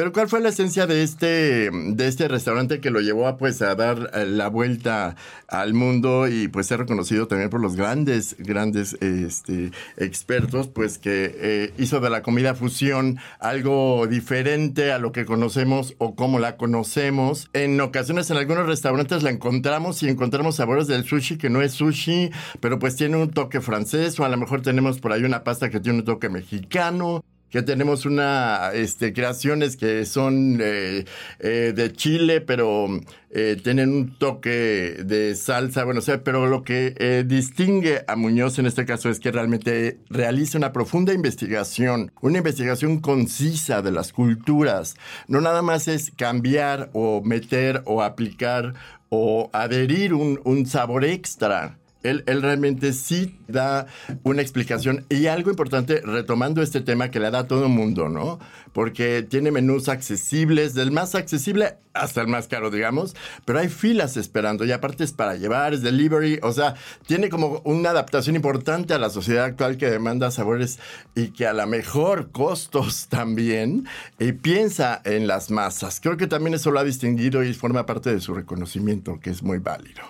Pero 0.01 0.15
¿cuál 0.15 0.31
fue 0.31 0.41
la 0.41 0.49
esencia 0.49 0.87
de 0.87 1.03
este, 1.03 1.71
de 1.71 2.09
este 2.09 2.27
restaurante 2.27 2.81
que 2.81 2.89
lo 2.89 3.03
llevó 3.03 3.29
a, 3.29 3.37
pues, 3.37 3.61
a 3.61 3.75
dar 3.75 4.11
eh, 4.15 4.25
la 4.25 4.49
vuelta 4.49 5.15
al 5.47 5.75
mundo 5.75 6.27
y 6.27 6.49
pues 6.49 6.69
ser 6.69 6.79
reconocido 6.79 7.29
también 7.29 7.51
por 7.51 7.61
los 7.61 7.77
grandes, 7.77 8.35
grandes 8.39 8.95
este, 9.03 9.73
expertos, 9.99 10.69
pues 10.69 10.97
que 10.97 11.37
eh, 11.37 11.75
hizo 11.77 12.01
de 12.01 12.09
la 12.09 12.23
comida 12.23 12.55
fusión 12.55 13.19
algo 13.41 14.07
diferente 14.07 14.91
a 14.91 14.97
lo 14.97 15.13
que 15.13 15.27
conocemos 15.27 15.95
o 15.99 16.15
como 16.15 16.39
la 16.39 16.57
conocemos. 16.57 17.51
En 17.53 17.79
ocasiones 17.79 18.31
en 18.31 18.39
algunos 18.39 18.65
restaurantes 18.65 19.23
la 19.23 19.29
encontramos 19.29 20.03
y 20.03 20.09
encontramos 20.09 20.57
sabores 20.57 20.87
del 20.87 21.05
sushi 21.05 21.37
que 21.37 21.51
no 21.51 21.61
es 21.61 21.73
sushi, 21.73 22.31
pero 22.61 22.79
pues 22.79 22.97
tiene 22.97 23.19
un 23.19 23.29
toque 23.33 23.61
francés 23.61 24.19
o 24.19 24.25
a 24.25 24.31
lo 24.31 24.39
mejor 24.39 24.63
tenemos 24.63 24.99
por 24.99 25.13
ahí 25.13 25.25
una 25.25 25.45
pasta 25.45 25.69
que 25.69 25.79
tiene 25.79 25.99
un 25.99 26.07
toque 26.07 26.31
mexicano 26.31 27.23
que 27.51 27.63
tenemos 27.63 28.07
una 28.07 28.71
este, 28.73 29.13
creaciones 29.13 29.77
que 29.77 30.05
son 30.07 30.59
eh, 30.63 31.05
eh, 31.41 31.73
de 31.75 31.93
Chile, 31.93 32.41
pero 32.41 32.87
eh, 33.31 33.61
tienen 33.63 33.91
un 33.91 34.19
toque 34.19 34.97
de 35.05 35.35
salsa, 35.35 35.85
bueno, 35.85 35.99
o 35.99 36.03
sea, 36.03 36.23
pero 36.23 36.47
lo 36.47 36.63
que 36.63 37.25
distingue 37.27 38.05
a 38.07 38.17
Muñoz 38.17 38.59
en 38.59 38.67
este 38.67 38.85
caso 38.85 39.11
es 39.11 39.21
que 39.21 39.33
realmente 39.33 39.99
realiza 40.09 40.59
una 40.59 40.73
profunda 40.73 41.13
investigación, 41.13 42.13
una 42.21 42.39
investigación 42.39 43.01
concisa 43.01 43.83
de 43.83 43.93
las 43.93 44.13
culturas. 44.13 44.97
No 45.27 45.41
nada 45.41 45.63
más 45.63 45.89
es 45.89 46.13
cambiar 46.17 46.91
o 46.93 47.23
meter 47.23 47.83
o 47.85 48.03
aplicar 48.03 48.75
o 49.09 49.51
adherir 49.53 50.15
un, 50.15 50.41
un 50.45 50.67
sabor 50.67 51.05
extra 51.05 51.80
él, 52.03 52.25
realmente 52.27 52.93
sí 52.93 53.39
da 53.47 53.87
una 54.23 54.43
explicación 54.43 55.05
y 55.09 55.27
algo 55.27 55.51
importante, 55.51 56.01
retomando 56.01 56.63
este 56.63 56.81
tema 56.81 57.11
que 57.11 57.21
le 57.21 57.31
da 57.31 57.41
a 57.41 57.47
todo 57.47 57.69
mundo, 57.69 58.09
¿no? 58.09 58.39
Porque 58.73 59.23
tiene 59.23 59.51
menús 59.51 59.89
accesibles, 59.89 60.75
del 60.75 60.93
más 60.93 61.15
accesible 61.15 61.77
hasta 61.93 62.21
el 62.21 62.29
más 62.29 62.47
caro, 62.47 62.71
digamos, 62.71 63.17
pero 63.45 63.59
hay 63.59 63.69
filas 63.69 64.17
esperando 64.17 64.65
y 64.65 64.73
aparte 64.73 65.05
es 65.05 65.13
para 65.13 65.37
llevar, 65.37 65.75
es 65.75 65.83
delivery, 65.83 66.39
o 66.43 66.53
sea, 66.53 66.75
tiene 67.07 67.29
como 67.29 67.61
una 67.65 67.91
adaptación 67.91 68.37
importante 68.37 68.95
a 68.95 68.99
la 68.99 69.11
sociedad 69.11 69.45
actual 69.45 69.77
que 69.77 69.91
demanda 69.91 70.31
sabores 70.31 70.79
y 71.15 71.33
que 71.33 71.47
a 71.47 71.53
la 71.53 71.67
mejor 71.67 72.31
costos 72.31 73.09
también 73.11 73.87
y 74.19 74.33
piensa 74.33 75.03
en 75.05 75.27
las 75.27 75.51
masas. 75.51 76.01
Creo 76.01 76.17
que 76.17 76.27
también 76.27 76.55
eso 76.55 76.71
lo 76.71 76.81
ha 76.81 76.85
distinguido 76.85 77.43
y 77.43 77.53
forma 77.53 77.87
parte 77.87 78.13
de 78.13 78.21
su 78.21 78.35
reconocimiento, 78.35 79.19
que 79.21 79.31
es 79.31 79.43
muy 79.43 79.59
válido. 79.59 80.03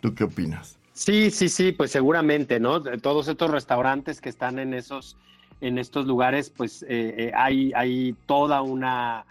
¿Tú 0.00 0.14
qué 0.14 0.24
opinas? 0.24 0.75
Sí, 0.96 1.30
sí, 1.30 1.50
sí, 1.50 1.72
pues 1.72 1.90
seguramente, 1.90 2.58
¿no? 2.58 2.82
Todos 2.82 3.28
estos 3.28 3.50
restaurantes 3.50 4.22
que 4.22 4.30
están 4.30 4.58
en 4.58 4.72
esos, 4.72 5.18
en 5.60 5.76
estos 5.76 6.06
lugares, 6.06 6.48
pues 6.48 6.82
eh, 6.84 7.14
eh, 7.18 7.32
hay, 7.34 7.70
hay 7.74 8.16
toda 8.24 8.62
una, 8.62 9.26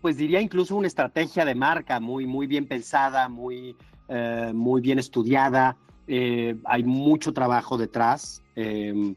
pues 0.00 0.16
diría 0.16 0.40
incluso 0.40 0.74
una 0.74 0.88
estrategia 0.88 1.44
de 1.44 1.54
marca 1.54 2.00
muy, 2.00 2.26
muy 2.26 2.48
bien 2.48 2.66
pensada, 2.66 3.28
muy, 3.28 3.76
eh, 4.08 4.50
muy 4.52 4.80
bien 4.80 4.98
estudiada. 4.98 5.76
hay 6.08 6.82
mucho 6.82 7.32
trabajo 7.32 7.78
detrás. 7.78 8.42
Em, 8.56 9.14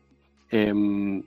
em, 0.52 1.24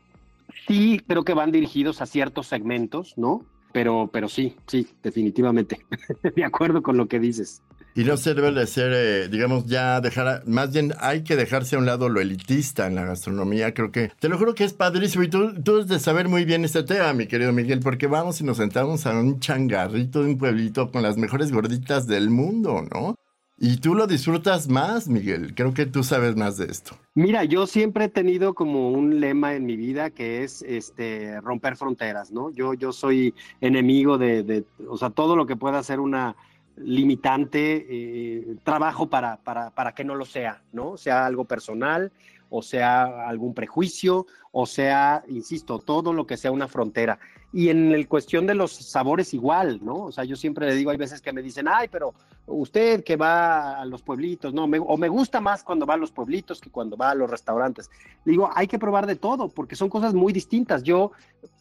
sí, 0.69 1.01
creo 1.09 1.25
que 1.25 1.35
van 1.35 1.51
dirigidos 1.51 2.01
a 2.01 2.07
ciertos 2.07 2.47
segmentos, 2.47 3.15
¿no? 3.19 3.45
Pero, 3.73 4.09
pero 4.13 4.29
sí, 4.29 4.55
sí, 4.69 4.87
definitivamente. 5.03 5.85
de 6.37 6.45
acuerdo 6.45 6.85
con 6.85 6.97
lo 6.97 7.09
que 7.09 7.19
dices. 7.19 7.63
Y 7.97 8.05
no 8.05 8.19
se 8.19 8.35
debe 8.35 8.53
de 8.53 8.67
ser, 8.67 8.93
eh, 8.95 9.29
digamos, 9.31 9.65
ya 9.65 10.03
dejar, 10.03 10.47
más 10.47 10.71
bien 10.71 10.93
hay 11.01 11.25
que 11.25 11.35
dejarse 11.35 11.77
a 11.77 11.79
un 11.79 11.87
lado 11.87 12.11
lo 12.11 12.21
elitista 12.21 12.87
en 12.87 12.95
la 12.95 13.07
gastronomía. 13.07 13.73
Creo 13.73 13.91
que, 13.91 14.13
te 14.21 14.29
lo 14.29 14.37
juro 14.37 14.55
que 14.55 14.65
es 14.65 14.75
padrísimo. 14.75 15.25
Y 15.25 15.29
tú, 15.29 15.55
tú 15.63 15.73
debes 15.73 15.89
de 15.89 15.99
saber 15.99 16.29
muy 16.29 16.45
bien 16.45 16.67
este 16.67 16.83
tema, 16.83 17.15
mi 17.15 17.27
querido 17.27 17.55
Miguel, 17.55 17.81
porque 17.81 18.07
vamos 18.07 18.39
y 18.43 18.45
nos 18.45 18.59
sentamos 18.59 19.07
a 19.07 19.19
un 19.19 19.41
changarrito 19.41 20.23
de 20.23 20.29
un 20.29 20.37
pueblito 20.37 20.93
con 20.93 21.03
las 21.03 21.17
mejores 21.17 21.51
gorditas 21.51 22.07
del 22.07 22.29
mundo, 22.29 22.85
¿no? 22.93 23.15
Y 23.59 23.79
tú 23.79 23.95
lo 23.95 24.07
disfrutas 24.07 24.69
más, 24.69 25.09
Miguel. 25.09 25.55
Creo 25.55 25.73
que 25.73 25.87
tú 25.87 26.05
sabes 26.05 26.37
más 26.37 26.59
de 26.59 26.67
esto. 26.67 26.99
Mira, 27.15 27.45
yo 27.45 27.67
siempre 27.67 28.05
he 28.05 28.09
tenido 28.11 28.53
como 28.53 28.91
un 28.91 29.21
lema 29.21 29.55
en 29.55 29.65
mi 29.65 29.77
vida 29.77 30.11
que 30.11 30.45
es 30.45 30.61
este 30.61 31.41
romper 31.41 31.79
fronteras, 31.79 32.31
¿no? 32.31 32.51
Yo, 32.51 32.75
yo 32.75 32.93
soy 32.93 33.33
enemigo 33.63 34.19
de, 34.19 34.43
de 34.43 34.65
o 34.87 34.99
sea, 34.99 35.09
todo 35.09 35.35
lo 35.35 35.47
que 35.47 35.57
pueda 35.57 35.83
ser 35.83 36.01
una 36.01 36.37
limitante, 36.77 37.87
eh, 37.89 38.57
trabajo 38.63 39.09
para, 39.09 39.39
para, 39.39 39.71
para 39.71 39.95
que 39.95 40.05
no 40.05 40.15
lo 40.15 40.25
sea, 40.25 40.63
¿no? 40.73 40.97
Sea 40.97 41.27
algo 41.27 41.45
personal, 41.45 42.13
o 42.51 42.63
sea 42.63 43.29
algún 43.29 43.55
prejuicio, 43.55 44.27
o 44.59 44.65
sea, 44.65 45.23
insisto, 45.29 45.79
todo 45.79 46.15
lo 46.15 46.27
que 46.27 46.39
sea 46.39 46.51
una 46.51 46.67
frontera. 46.67 47.19
Y 47.53 47.69
en 47.69 47.93
el 47.93 48.09
cuestión 48.09 48.47
de 48.47 48.55
los 48.55 48.73
sabores 48.73 49.35
igual, 49.35 49.81
¿no? 49.83 50.05
O 50.05 50.13
sea, 50.13 50.25
yo 50.25 50.35
siempre 50.35 50.67
le 50.67 50.75
digo, 50.75 50.91
hay 50.91 50.97
veces 50.97 51.21
que 51.21 51.31
me 51.31 51.43
dicen, 51.43 51.67
ay, 51.69 51.89
pero 51.93 52.15
usted 52.47 53.05
que 53.05 53.17
va 53.17 53.79
a 53.79 53.85
los 53.85 54.01
pueblitos, 54.01 54.55
no, 54.55 54.67
me, 54.67 54.79
o 54.79 54.97
me 54.97 55.09
gusta 55.09 55.43
más 55.43 55.63
cuando 55.63 55.85
va 55.85 55.93
a 55.93 55.99
los 55.99 56.11
pueblitos 56.11 56.59
que 56.59 56.71
cuando 56.71 56.97
va 56.97 57.11
a 57.11 57.15
los 57.15 57.29
restaurantes. 57.29 57.91
digo, 58.25 58.49
hay 58.55 58.67
que 58.67 58.79
probar 58.79 59.05
de 59.05 59.17
todo, 59.17 59.51
porque 59.51 59.77
son 59.77 59.91
cosas 59.91 60.15
muy 60.15 60.33
distintas. 60.33 60.83
Yo, 60.83 61.13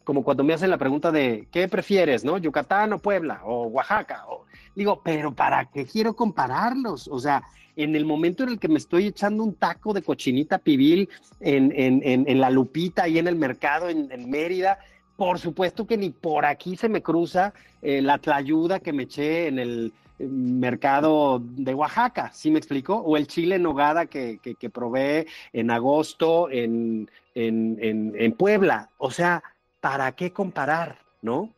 como 0.05 0.23
cuando 0.23 0.45
me 0.45 0.53
hacen 0.53 0.69
la 0.69 0.77
pregunta 0.77 1.11
de, 1.11 1.49
¿qué 1.51 1.67
prefieres, 1.67 2.23
no? 2.23 2.37
Yucatán 2.37 2.93
o 2.93 2.99
Puebla, 2.99 3.41
o 3.43 3.67
Oaxaca, 3.67 4.23
o... 4.29 4.45
digo, 4.73 5.01
pero 5.03 5.35
¿para 5.35 5.65
qué 5.65 5.85
quiero 5.85 6.15
compararlos? 6.15 7.09
O 7.09 7.19
sea, 7.19 7.43
en 7.75 7.95
el 7.95 8.05
momento 8.05 8.43
en 8.43 8.49
el 8.49 8.59
que 8.59 8.67
me 8.67 8.77
estoy 8.77 9.07
echando 9.07 9.43
un 9.43 9.53
taco 9.53 9.93
de 9.93 10.01
cochinita 10.01 10.57
pibil 10.59 11.09
en, 11.39 11.73
en, 11.75 12.01
en, 12.27 12.39
la 12.39 12.49
lupita 12.49 12.84
y 13.07 13.19
en 13.19 13.27
el 13.27 13.35
mercado 13.35 13.89
en, 13.89 14.29
Mérida, 14.29 14.79
por 15.15 15.39
supuesto 15.39 15.85
que 15.87 15.97
ni 15.97 16.09
por 16.09 16.45
aquí 16.45 16.75
se 16.75 16.89
me 16.89 17.01
cruza 17.01 17.53
eh, 17.81 18.01
la 18.01 18.17
tlayuda 18.17 18.79
que 18.79 18.93
me 18.93 19.03
eché 19.03 19.47
en 19.47 19.59
el 19.59 19.93
eh, 20.19 20.27
mercado 20.27 21.41
de 21.41 21.73
Oaxaca, 21.73 22.31
¿sí 22.33 22.51
me 22.51 22.59
explico? 22.59 22.95
O 22.95 23.17
el 23.17 23.27
chile 23.27 23.55
en 23.55 23.63
nogada 23.63 24.05
que, 24.05 24.39
que, 24.39 24.69
probé 24.69 25.27
en 25.53 25.71
agosto 25.71 26.49
en, 26.49 27.09
en, 27.33 28.31
Puebla. 28.33 28.89
O 28.97 29.11
sea, 29.11 29.43
¿para 29.79 30.11
qué 30.13 30.31
comparar, 30.31 30.99
no? 31.21 31.49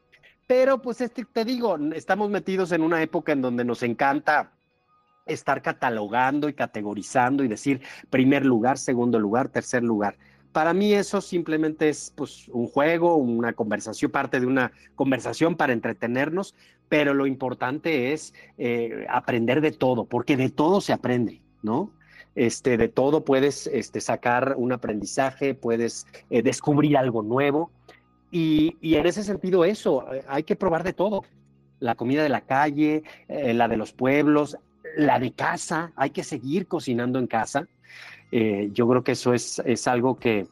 Pero 0.47 0.81
pues 0.81 1.01
este, 1.01 1.25
te 1.25 1.43
digo, 1.43 1.77
estamos 1.93 2.29
metidos 2.29 2.71
en 2.71 2.81
una 2.81 3.01
época 3.01 3.33
en 3.33 3.41
donde 3.41 3.65
nos 3.65 3.83
encanta 3.83 4.51
estar 5.27 5.61
catalogando 5.61 6.49
y 6.49 6.53
categorizando 6.53 7.43
y 7.43 7.47
decir 7.47 7.81
primer 8.09 8.45
lugar, 8.45 8.77
segundo 8.77 9.19
lugar, 9.19 9.49
tercer 9.49 9.83
lugar. 9.83 10.15
Para 10.57 10.73
mí 10.73 10.91
eso 10.91 11.21
simplemente 11.21 11.87
es 11.87 12.11
pues, 12.15 12.47
un 12.47 12.65
juego, 12.65 13.15
una 13.17 13.53
conversación, 13.53 14.09
parte 14.09 14.39
de 14.39 14.47
una 14.47 14.71
conversación 14.95 15.55
para 15.55 15.71
entretenernos, 15.71 16.55
pero 16.89 17.13
lo 17.13 17.27
importante 17.27 18.11
es 18.11 18.33
eh, 18.57 19.05
aprender 19.07 19.61
de 19.61 19.71
todo, 19.71 20.05
porque 20.05 20.35
de 20.35 20.49
todo 20.49 20.81
se 20.81 20.93
aprende, 20.93 21.43
¿no? 21.61 21.91
Este, 22.33 22.75
de 22.75 22.87
todo 22.87 23.23
puedes 23.23 23.67
este, 23.67 24.01
sacar 24.01 24.55
un 24.57 24.71
aprendizaje, 24.71 25.53
puedes 25.53 26.07
eh, 26.31 26.41
descubrir 26.41 26.97
algo 26.97 27.21
nuevo. 27.21 27.69
Y, 28.31 28.77
y, 28.81 28.95
en 28.95 29.05
ese 29.05 29.23
sentido 29.23 29.63
eso, 29.63 30.07
hay 30.27 30.41
que 30.41 30.55
probar 30.55 30.83
de 30.83 30.93
todo. 30.93 31.21
La 31.79 31.93
comida 31.93 32.23
de 32.23 32.29
la 32.29 32.41
calle, 32.41 33.03
eh, 33.27 33.53
la 33.53 33.67
de 33.67 33.77
los 33.77 33.93
pueblos, 33.93 34.57
la 34.97 35.19
de 35.19 35.31
casa, 35.31 35.91
hay 35.95 36.09
que 36.09 36.23
seguir 36.23 36.67
cocinando 36.67 37.19
en 37.19 37.27
casa. 37.27 37.67
Eh, 38.31 38.69
yo 38.73 38.87
creo 38.87 39.03
que 39.03 39.11
eso 39.13 39.33
es, 39.33 39.61
es 39.63 39.87
algo 39.87 40.17
que, 40.17 40.47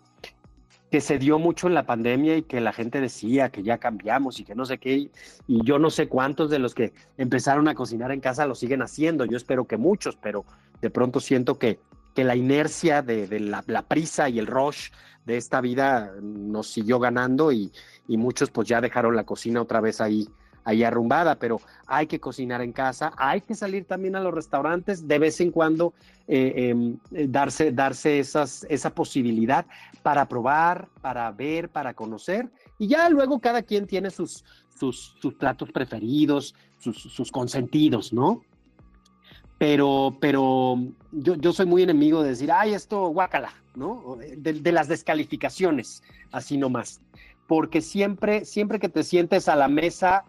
que 0.91 1.01
se 1.01 1.17
dio 1.17 1.39
mucho 1.39 1.67
en 1.67 1.73
la 1.73 1.87
pandemia 1.87 2.37
y 2.37 2.43
que 2.43 2.61
la 2.61 2.71
gente 2.71 3.01
decía 3.01 3.49
que 3.49 3.63
ya 3.63 3.79
cambiamos 3.79 4.39
y 4.39 4.43
que 4.43 4.53
no 4.53 4.65
sé 4.65 4.77
qué. 4.77 5.09
Y 5.47 5.65
yo 5.65 5.79
no 5.79 5.89
sé 5.89 6.07
cuántos 6.07 6.51
de 6.51 6.59
los 6.59 6.75
que 6.75 6.93
empezaron 7.17 7.67
a 7.67 7.73
cocinar 7.73 8.11
en 8.11 8.21
casa 8.21 8.45
lo 8.45 8.53
siguen 8.53 8.83
haciendo. 8.83 9.25
Yo 9.25 9.35
espero 9.35 9.65
que 9.65 9.77
muchos, 9.77 10.15
pero 10.15 10.45
de 10.79 10.91
pronto 10.91 11.19
siento 11.19 11.57
que, 11.57 11.79
que 12.13 12.23
la 12.23 12.35
inercia 12.35 13.01
de, 13.01 13.39
la, 13.39 13.81
prisa 13.81 14.29
y 14.29 14.37
el 14.37 14.45
rush 14.45 14.91
de 15.25 15.37
esta 15.37 15.59
vida 15.59 16.13
nos 16.21 16.67
siguió 16.67 16.99
ganando 16.99 17.51
y, 17.51 17.71
y 18.07 18.17
muchos 18.17 18.51
pues 18.51 18.67
ya 18.67 18.79
dejaron 18.79 19.15
la 19.15 19.23
cocina 19.23 19.59
otra 19.59 19.81
vez 19.81 20.01
ahí 20.01 20.29
ahí 20.65 20.83
arrumbada, 20.83 21.35
pero 21.35 21.61
hay 21.85 22.07
que 22.07 22.19
cocinar 22.19 22.61
en 22.61 22.73
casa, 22.73 23.13
hay 23.17 23.41
que 23.41 23.53
salir 23.55 23.85
también 23.85 24.15
a 24.15 24.19
los 24.19 24.33
restaurantes 24.33 25.07
de 25.07 25.19
vez 25.19 25.39
en 25.39 25.51
cuando, 25.51 25.93
eh, 26.27 26.69
em, 26.69 26.97
eh, 27.11 27.27
darse, 27.29 27.71
darse 27.71 28.19
esa 28.19 28.89
posibilidad 28.89 29.65
para 30.01 30.27
probar, 30.27 30.89
para 31.01 31.31
ver, 31.31 31.69
para 31.69 31.93
conocer, 31.93 32.49
y 32.79 32.87
ya 32.87 33.09
luego 33.09 33.39
cada 33.39 33.61
quien 33.61 33.85
tiene 33.85 34.09
sus, 34.09 34.43
sus, 34.75 35.15
platos 35.37 35.71
preferidos, 35.71 36.55
sus, 36.79 37.31
consentidos, 37.31 38.11
¿no? 38.11 38.41
Pero, 39.57 40.17
pero 40.19 40.77
yo, 41.11 41.35
yo, 41.35 41.53
soy 41.53 41.65
muy 41.65 41.83
enemigo 41.83 42.21
de 42.21 42.29
decir, 42.29 42.51
ay, 42.51 42.73
esto 42.73 43.07
guácala, 43.07 43.53
¿no? 43.75 44.17
De, 44.37 44.53
de, 44.53 44.71
las 44.71 44.89
descalificaciones, 44.89 46.03
así 46.31 46.57
nomás. 46.57 46.99
Porque 47.47 47.79
siempre, 47.79 48.43
siempre 48.43 48.79
que 48.79 48.89
te 48.89 49.03
sientes 49.03 49.47
a 49.47 49.55
la 49.55 49.69
mesa 49.69 50.25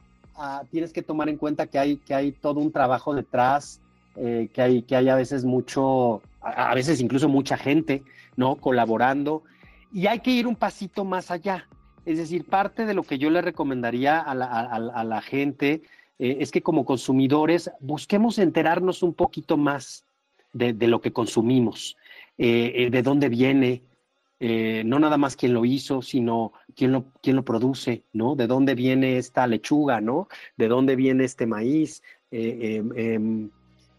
tienes 0.71 0.93
que 0.93 1.03
tomar 1.03 1.29
en 1.29 1.37
cuenta 1.37 1.67
que 1.67 1.79
hay, 1.79 1.97
que 1.97 2.15
hay 2.15 2.33
todo 2.33 2.61
un 2.61 2.73
trabajo 2.73 3.15
detrás, 3.15 3.81
eh, 4.17 4.49
que, 4.53 4.63
hay, 4.63 4.83
que 4.83 4.97
hay 4.97 5.09
a 5.09 5.15
veces 5.15 5.45
mucho, 5.45 6.23
a, 6.41 6.75
veces 6.75 7.01
incluso 7.01 7.29
mucha 7.29 7.57
gente, 7.57 8.03
¿no? 8.37 8.57
Colaborando. 8.57 9.43
Y 9.93 10.07
hay 10.07 10.21
que 10.21 10.31
ir 10.31 10.47
un 10.47 10.57
pasito 10.57 11.05
más 11.05 11.31
allá. 11.31 11.67
Es 12.05 12.19
decir, 12.19 12.45
parte 12.45 12.87
de 12.87 12.95
lo 12.95 13.03
que 13.03 13.19
yo 13.19 13.31
le 13.31 13.43
recomendaría 13.43 14.21
a 14.21 14.35
la, 14.35 15.21
gente 15.23 15.83
eh, 16.19 16.37
es 16.41 16.51
que 16.51 16.63
como 16.63 16.85
consumidores 16.85 17.71
busquemos 17.81 18.39
enterarnos 18.39 19.03
un 19.03 19.13
poquito 19.13 19.57
más 19.57 20.05
de, 20.53 20.73
lo 20.87 21.01
que 21.01 21.13
consumimos, 21.13 21.97
eh, 22.39 22.89
de 22.91 23.03
dónde 23.03 23.29
viene, 23.29 23.83
eh, 24.39 24.83
no 24.85 24.99
nada 24.99 25.17
más 25.17 25.35
quién 25.35 25.55
lo 25.55 25.65
hizo, 25.65 26.03
sino 26.03 26.53
quién 26.75 26.93
lo, 26.93 27.07
quién 27.23 27.37
lo 27.37 27.45
produce, 27.45 28.05
¿no? 28.13 28.37
De 28.37 28.47
dónde 28.47 28.75
viene 28.75 29.17
esta 29.17 29.47
lechuga, 29.47 30.01
¿no? 30.01 30.29
De 30.57 30.69
dónde 30.69 30.95
viene 30.95 31.25
este 31.25 31.47
maíz. 31.47 32.03
Eh, 32.31 32.77
em, 32.77 32.93
em, 32.97 33.51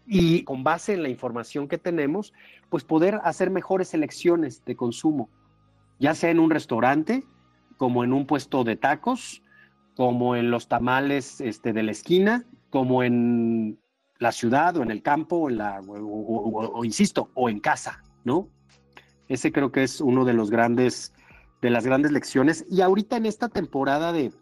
y 0.06 0.44
con 0.44 0.64
base 0.64 0.94
en 0.94 1.02
la 1.02 1.08
información 1.08 1.68
que 1.68 1.76
tenemos, 1.76 2.32
pues 2.70 2.84
poder 2.84 3.20
hacer 3.24 3.50
mejores 3.50 3.92
elecciones 3.94 4.64
de 4.64 4.76
consumo, 4.76 5.28
ya 5.98 6.14
sea 6.14 6.30
en 6.30 6.38
un 6.38 6.50
restaurante, 6.50 7.24
como 7.76 8.04
en 8.04 8.12
un 8.12 8.26
puesto 8.26 8.64
de 8.64 8.76
tacos, 8.76 9.42
como 9.96 10.36
en 10.36 10.50
los 10.50 10.68
tamales 10.68 11.40
este, 11.40 11.72
de 11.72 11.82
la 11.82 11.90
esquina, 11.90 12.44
como 12.70 13.02
en 13.02 13.78
la 14.18 14.32
ciudad 14.32 14.76
o 14.76 14.82
en 14.82 14.90
el 14.90 15.02
campo, 15.02 15.50
en 15.50 15.58
la, 15.58 15.80
o 15.86 16.84
insisto, 16.84 17.30
o 17.34 17.50
en 17.50 17.60
casa, 17.60 18.02
¿no? 18.24 18.48
Ese 19.28 19.52
creo 19.52 19.70
que 19.70 19.82
es 19.82 20.00
uno 20.00 20.24
de 20.24 20.32
los 20.32 20.50
grandes, 20.50 21.12
de 21.60 21.70
las 21.70 21.84
grandes 21.84 22.12
lecciones. 22.12 22.64
Y 22.70 22.80
ahorita 22.80 23.16
en 23.16 23.26
esta 23.26 23.48
temporada 23.48 24.12
de, 24.12 24.32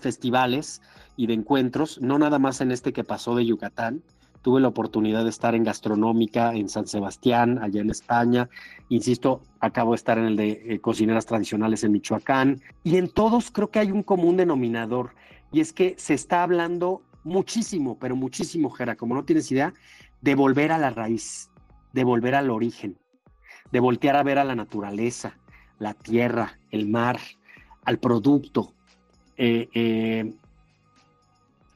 festivales 0.00 0.80
y 1.16 1.26
de 1.26 1.34
encuentros, 1.34 2.00
no 2.00 2.18
nada 2.18 2.38
más 2.38 2.60
en 2.60 2.70
este 2.70 2.92
que 2.92 3.04
pasó 3.04 3.34
de 3.34 3.46
Yucatán, 3.46 4.02
tuve 4.42 4.60
la 4.60 4.68
oportunidad 4.68 5.24
de 5.24 5.30
estar 5.30 5.54
en 5.56 5.64
Gastronómica 5.64 6.54
en 6.54 6.68
San 6.68 6.86
Sebastián, 6.86 7.58
allá 7.60 7.80
en 7.80 7.90
España. 7.90 8.48
Insisto, 8.88 9.42
acabo 9.60 9.92
de 9.92 9.96
estar 9.96 10.16
en 10.16 10.26
el 10.26 10.36
de 10.36 10.62
eh, 10.64 10.80
cocineras 10.80 11.26
tradicionales 11.26 11.82
en 11.82 11.92
Michoacán. 11.92 12.60
Y 12.84 12.96
en 12.96 13.08
todos 13.08 13.50
creo 13.50 13.70
que 13.70 13.80
hay 13.80 13.90
un 13.90 14.04
común 14.04 14.36
denominador, 14.36 15.14
y 15.50 15.60
es 15.60 15.72
que 15.72 15.94
se 15.98 16.14
está 16.14 16.44
hablando 16.44 17.02
muchísimo, 17.24 17.98
pero 17.98 18.14
muchísimo, 18.14 18.70
Jera, 18.70 18.94
como 18.94 19.14
no 19.14 19.24
tienes 19.24 19.50
idea, 19.50 19.74
de 20.20 20.34
volver 20.34 20.70
a 20.70 20.78
la 20.78 20.90
raíz, 20.90 21.50
de 21.92 22.04
volver 22.04 22.34
al 22.34 22.50
origen 22.50 22.96
de 23.70 23.80
voltear 23.80 24.16
a 24.16 24.22
ver 24.22 24.38
a 24.38 24.44
la 24.44 24.54
naturaleza, 24.54 25.36
la 25.78 25.94
tierra, 25.94 26.58
el 26.70 26.88
mar, 26.88 27.18
al 27.84 27.98
producto, 27.98 28.74
eh, 29.36 29.68
eh, 29.72 30.32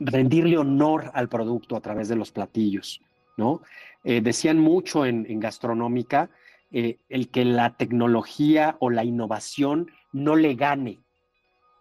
rendirle 0.00 0.58
honor 0.58 1.10
al 1.14 1.28
producto 1.28 1.76
a 1.76 1.80
través 1.80 2.08
de 2.08 2.16
los 2.16 2.32
platillos, 2.32 3.00
¿no? 3.36 3.62
Eh, 4.04 4.20
decían 4.20 4.58
mucho 4.58 5.06
en, 5.06 5.38
gastronómica 5.38 6.28
el 6.72 7.28
que 7.28 7.44
la 7.44 7.76
tecnología 7.76 8.76
o 8.80 8.88
la 8.88 9.04
innovación 9.04 9.90
no 10.12 10.36
le 10.36 10.54
gane 10.54 10.98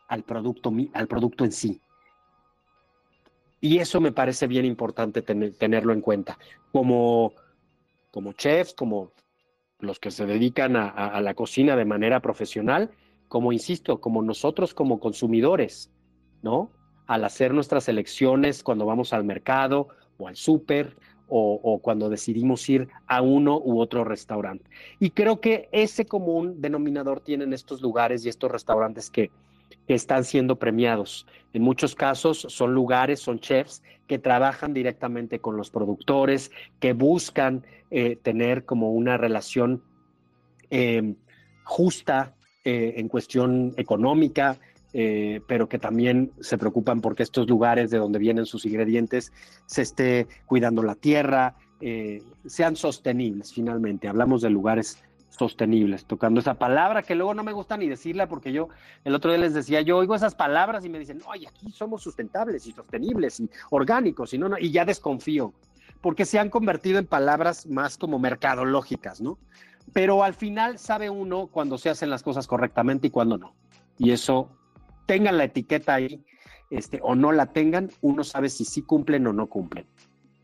al 0.09 0.23
producto, 0.23 0.71
al 0.93 1.07
producto 1.07 1.45
en 1.45 1.51
sí. 1.53 1.81
Y 3.61 3.77
eso 3.77 4.01
me 4.01 4.11
parece 4.11 4.47
bien 4.47 4.65
importante 4.65 5.21
tenerlo 5.21 5.93
en 5.93 6.01
cuenta. 6.01 6.37
Como, 6.73 7.33
como 8.11 8.33
chefs, 8.33 8.73
como 8.73 9.11
los 9.81 9.99
que 9.99 10.11
se 10.11 10.25
dedican 10.25 10.75
a, 10.75 11.19
la 11.21 11.33
cocina 11.33 11.75
de 11.75 11.85
manera 11.85 12.21
profesional, 12.21 12.91
como 13.27 13.51
insisto, 13.51 13.99
como 13.99 14.21
nosotros 14.21 14.73
como 14.73 14.99
consumidores, 14.99 15.91
¿no? 16.41 16.71
Al 17.07 17.23
hacer 17.23 17.53
nuestras 17.53 17.89
elecciones 17.89 18.63
cuando 18.63 18.85
vamos 18.85 19.13
al 19.13 19.23
mercado 19.23 19.89
o 20.17 20.27
al 20.27 20.35
súper 20.35 20.95
o, 21.33 21.79
cuando 21.81 22.09
decidimos 22.09 22.69
ir 22.69 22.89
a 23.07 23.21
uno 23.21 23.57
u 23.57 23.79
otro 23.79 24.03
restaurante. 24.03 24.69
Y 24.99 25.11
creo 25.11 25.39
que 25.39 25.69
ese 25.71 26.05
común 26.05 26.61
denominador 26.61 27.21
tienen 27.21 27.53
estos 27.53 27.81
lugares 27.81 28.25
y 28.25 28.29
estos 28.29 28.51
restaurantes 28.51 29.09
que, 29.09 29.31
están 29.95 30.23
siendo 30.23 30.57
premiados. 30.57 31.25
En 31.53 31.61
muchos 31.61 31.95
casos 31.95 32.45
son 32.49 32.73
lugares, 32.73 33.19
son 33.19 33.39
chefs 33.39 33.83
que 34.07 34.19
trabajan 34.19 34.73
directamente 34.73 35.39
con 35.39 35.57
los 35.57 35.69
productores, 35.69 36.51
que 36.79 36.93
buscan 36.93 37.65
eh, 37.89 38.17
tener 38.21 38.65
como 38.65 38.91
una 38.91 39.17
relación 39.17 39.83
eh, 40.71 41.15
justa 41.65 42.33
eh, 42.63 42.93
en 42.95 43.09
cuestión 43.09 43.73
económica, 43.75 44.57
eh, 44.93 45.41
pero 45.47 45.67
que 45.67 45.77
también 45.77 46.31
se 46.39 46.57
preocupan 46.57 47.01
porque 47.01 47.23
estos 47.23 47.47
lugares 47.49 47.91
de 47.91 47.97
donde 47.97 48.19
vienen 48.19 48.45
sus 48.45 48.65
ingredientes 48.65 49.33
se 49.65 49.81
esté 49.81 50.27
cuidando 50.45 50.81
la 50.81 50.95
tierra, 50.95 51.55
sean 52.45 52.75
sostenibles 52.75 53.53
finalmente. 53.53 54.07
Hablamos 54.07 54.43
de 54.43 54.51
lugares 54.51 55.03
sostenibles, 55.31 56.05
tocando 56.05 56.39
esa 56.39 56.55
palabra 56.55 57.01
que 57.01 57.15
luego 57.15 57.33
no 57.33 57.43
me 57.43 57.53
gusta 57.53 57.77
ni 57.77 57.87
decirla 57.87 58.27
porque 58.27 58.51
yo 58.51 58.67
el 59.03 59.15
otro 59.15 59.31
día 59.31 59.39
les 59.39 59.53
decía, 59.53 59.81
yo 59.81 59.97
oigo 59.97 60.13
esas 60.13 60.35
palabras 60.35 60.85
y 60.85 60.89
me 60.89 60.99
dicen, 60.99 61.21
oye, 61.25 61.47
aquí 61.47 61.71
somos 61.71 62.03
sustentables 62.03 62.67
y 62.67 62.73
sostenibles 62.73 63.39
y 63.39 63.49
orgánicos 63.71 64.33
y 64.33 64.37
no, 64.37 64.49
no 64.49 64.59
y 64.59 64.71
ya 64.71 64.85
desconfío, 64.85 65.53
porque 66.01 66.25
se 66.25 66.37
han 66.37 66.49
convertido 66.49 66.99
en 66.99 67.07
palabras 67.07 67.65
más 67.65 67.97
como 67.97 68.19
mercadológicas, 68.19 69.21
¿no? 69.21 69.39
Pero 69.93 70.23
al 70.23 70.33
final 70.33 70.77
sabe 70.77 71.09
uno 71.09 71.47
cuando 71.47 71.77
se 71.77 71.89
hacen 71.89 72.09
las 72.09 72.23
cosas 72.23 72.45
correctamente 72.45 73.07
y 73.07 73.09
cuando 73.09 73.37
no. 73.37 73.55
Y 73.97 74.11
eso 74.11 74.49
tengan 75.05 75.37
la 75.37 75.45
etiqueta 75.45 75.95
ahí 75.95 76.23
este, 76.69 76.99
o 77.03 77.15
no 77.15 77.31
la 77.31 77.47
tengan, 77.47 77.89
uno 78.01 78.23
sabe 78.23 78.49
si 78.49 78.65
sí 78.65 78.81
cumplen 78.81 79.27
o 79.27 79.33
no 79.33 79.47
cumplen. 79.47 79.85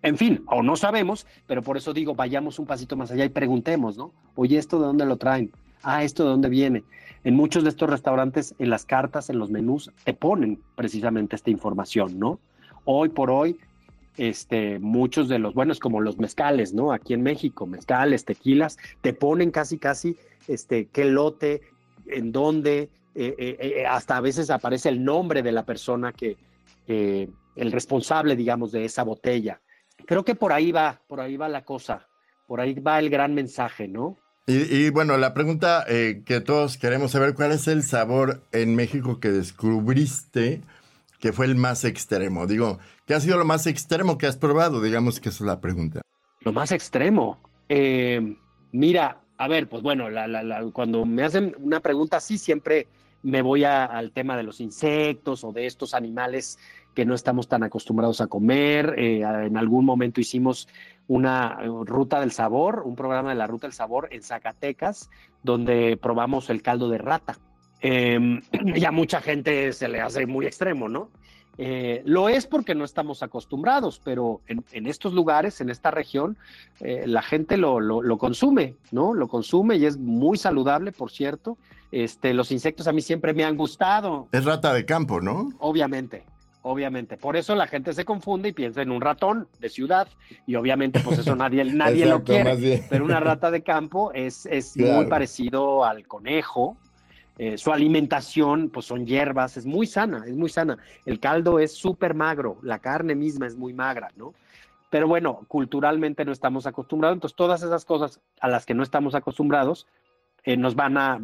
En 0.07 0.17
fin, 0.17 0.41
o 0.47 0.63
no 0.63 0.77
sabemos, 0.77 1.27
pero 1.47 1.61
por 1.61 1.75
eso 1.75 1.91
digo, 1.91 2.15
vayamos 2.15 2.59
un 2.59 2.65
pasito 2.65 2.95
más 2.95 3.11
allá 3.11 3.25
y 3.25 3.29
preguntemos, 3.29 3.97
¿no? 3.97 4.13
Oye, 4.35 4.57
¿esto 4.57 4.79
de 4.79 4.85
dónde 4.85 5.05
lo 5.05 5.17
traen? 5.17 5.51
Ah, 5.83 6.05
¿esto 6.05 6.23
de 6.23 6.29
dónde 6.29 6.47
viene? 6.47 6.85
En 7.25 7.35
muchos 7.35 7.63
de 7.63 7.69
estos 7.69 7.89
restaurantes, 7.89 8.55
en 8.57 8.69
las 8.69 8.85
cartas, 8.85 9.29
en 9.29 9.37
los 9.37 9.51
menús, 9.51 9.91
te 10.05 10.13
ponen 10.13 10.61
precisamente 10.77 11.35
esta 11.35 11.49
información, 11.49 12.17
¿no? 12.17 12.39
Hoy 12.85 13.09
por 13.09 13.29
hoy, 13.29 13.59
este, 14.15 14.79
muchos 14.79 15.27
de 15.27 15.39
los, 15.39 15.53
buenos 15.53 15.77
como 15.77 15.99
los 15.99 16.17
mezcales, 16.19 16.73
¿no? 16.73 16.93
Aquí 16.93 17.13
en 17.13 17.21
México, 17.21 17.67
mezcales, 17.67 18.23
tequilas, 18.23 18.77
te 19.01 19.11
ponen 19.11 19.51
casi, 19.51 19.77
casi, 19.77 20.15
este, 20.47 20.85
qué 20.85 21.03
lote, 21.03 21.63
en 22.05 22.31
dónde, 22.31 22.89
eh, 23.13 23.35
eh, 23.37 23.57
eh, 23.59 23.85
hasta 23.85 24.15
a 24.15 24.21
veces 24.21 24.49
aparece 24.51 24.87
el 24.87 25.03
nombre 25.03 25.43
de 25.43 25.51
la 25.51 25.65
persona 25.65 26.13
que, 26.13 26.37
el 26.87 27.71
responsable, 27.73 28.37
digamos, 28.37 28.71
de 28.71 28.85
esa 28.85 29.03
botella. 29.03 29.59
Creo 30.05 30.23
que 30.23 30.35
por 30.35 30.53
ahí 30.53 30.71
va, 30.71 31.01
por 31.07 31.19
ahí 31.19 31.37
va 31.37 31.49
la 31.49 31.65
cosa, 31.65 32.07
por 32.47 32.61
ahí 32.61 32.73
va 32.75 32.99
el 32.99 33.09
gran 33.09 33.33
mensaje, 33.33 33.87
¿no? 33.87 34.17
Y, 34.49 34.91
bueno, 34.91 35.17
la 35.17 35.33
pregunta 35.33 35.85
que 35.87 36.39
todos 36.39 36.77
queremos 36.77 37.11
saber, 37.11 37.33
¿cuál 37.35 37.51
es 37.51 37.67
el 37.67 37.83
sabor 37.83 38.41
en 38.53 38.75
México 38.75 39.19
que 39.19 39.29
descubriste 39.29 40.61
que 41.19 41.33
fue 41.33 41.47
el 41.47 41.55
más 41.55 41.83
extremo? 41.83 42.47
Digo, 42.47 42.79
¿qué 43.05 43.13
ha 43.13 43.19
sido 43.19 43.37
lo 43.37 43.43
más 43.43 43.67
extremo 43.67 44.17
que 44.17 44.25
has 44.25 44.37
probado? 44.37 44.81
Digamos 44.81 45.19
que 45.19 45.27
esa 45.27 45.43
es 45.43 45.47
la 45.47 45.59
pregunta. 45.59 45.99
Lo 46.39 46.53
más 46.53 46.71
extremo. 46.71 47.41
mira, 48.71 49.21
a 49.37 49.47
ver, 49.49 49.67
pues 49.67 49.83
bueno, 49.83 50.07
cuando 50.71 51.05
me 51.05 51.23
hacen 51.23 51.53
una 51.59 51.81
pregunta 51.81 52.15
así, 52.15 52.37
siempre 52.37 52.87
me 53.23 53.41
voy 53.41 53.63
al 53.63 54.11
tema 54.11 54.37
de 54.37 54.43
los 54.43 54.59
insectos 54.61 55.43
o 55.43 55.51
de 55.51 55.65
estos 55.65 55.93
animales 55.93 56.59
que 56.93 57.05
no 57.05 57.13
estamos 57.13 57.47
tan 57.47 57.63
acostumbrados 57.63 58.21
a 58.21 58.27
comer. 58.27 58.95
Eh, 58.97 59.21
en 59.21 59.55
algún 59.57 59.85
momento 59.85 60.19
hicimos 60.19 60.67
una 61.07 61.59
eh, 61.61 61.67
ruta 61.67 62.19
del 62.19 62.31
sabor, 62.31 62.83
un 62.85 62.95
programa 62.95 63.29
de 63.29 63.35
la 63.35 63.47
ruta 63.47 63.67
del 63.67 63.73
sabor 63.73 64.07
en 64.11 64.23
Zacatecas, 64.23 65.09
donde 65.43 65.97
probamos 66.01 66.49
el 66.49 66.61
caldo 66.61 66.89
de 66.89 66.97
rata. 66.97 67.37
Eh, 67.81 68.39
y 68.75 68.83
a 68.83 68.91
mucha 68.91 69.21
gente 69.21 69.71
se 69.73 69.87
le 69.87 70.01
hace 70.01 70.25
muy 70.25 70.47
extremo, 70.47 70.89
¿no? 70.89 71.11
Eh, 71.57 72.03
lo 72.05 72.29
es 72.29 72.45
porque 72.45 72.75
no 72.75 72.85
estamos 72.85 73.23
acostumbrados, 73.23 73.99
pero 74.03 74.41
en, 74.47 74.85
estos 74.87 75.13
lugares, 75.13 75.59
en 75.61 75.69
esta 75.69 75.91
región, 75.91 76.37
la 76.79 77.21
gente 77.21 77.57
lo, 77.57 77.79
lo, 77.79 78.17
consume, 78.17 78.75
¿no? 78.91 79.13
Lo 79.13 79.27
consume 79.27 79.77
y 79.77 79.85
es 79.85 79.97
muy 79.97 80.37
saludable, 80.37 80.91
por 80.91 81.11
cierto. 81.11 81.57
Este, 81.91 82.33
los 82.33 82.51
insectos 82.51 82.87
a 82.87 82.91
mí 82.91 83.01
siempre 83.01 83.33
me 83.33 83.43
han 83.43 83.55
gustado. 83.55 84.27
Es 84.31 84.43
rata 84.45 84.73
de 84.73 84.85
campo, 84.85 85.21
¿no? 85.21 85.51
Obviamente, 85.59 86.23
obviamente. 86.61 87.17
Por 87.17 87.37
eso 87.37 87.55
la 87.55 87.67
gente 87.67 87.93
se 87.93 88.03
confunde 88.03 88.49
y 88.49 88.53
piensa 88.53 88.81
en 88.81 88.91
un 88.91 89.01
ratón 89.01 89.47
de 89.59 89.69
ciudad 89.69 90.07
y 90.45 90.55
obviamente 90.55 90.99
pues 90.99 91.19
eso 91.19 91.35
nadie, 91.35 91.63
nadie 91.73 92.05
lo 92.05 92.23
quiere. 92.23 92.83
Pero 92.89 93.05
una 93.05 93.19
rata 93.19 93.51
de 93.51 93.63
campo 93.63 94.11
es, 94.13 94.45
es 94.47 94.75
muy 94.75 95.05
parecido 95.05 95.85
al 95.85 96.05
conejo. 96.07 96.77
Eh, 97.39 97.57
su 97.57 97.71
alimentación 97.71 98.69
pues 98.69 98.87
son 98.87 99.05
hierbas, 99.05 99.57
es 99.57 99.65
muy 99.65 99.85
sana, 99.85 100.23
es 100.25 100.35
muy 100.35 100.49
sana. 100.49 100.77
El 101.05 101.19
caldo 101.19 101.59
es 101.59 101.73
súper 101.73 102.15
magro, 102.15 102.57
la 102.63 102.79
carne 102.79 103.13
misma 103.13 103.45
es 103.45 103.55
muy 103.55 103.73
magra, 103.73 104.11
¿no? 104.15 104.33
Pero 104.89 105.07
bueno, 105.07 105.45
culturalmente 105.47 106.25
no 106.25 106.31
estamos 106.31 106.65
acostumbrados, 106.65 107.15
entonces 107.15 107.35
todas 107.35 107.61
esas 107.61 107.85
cosas 107.85 108.21
a 108.39 108.47
las 108.47 108.65
que 108.65 108.73
no 108.73 108.83
estamos 108.83 109.13
acostumbrados, 109.13 109.85
eh, 110.43 110.57
nos, 110.57 110.75
van 110.75 110.97
a, 110.97 111.19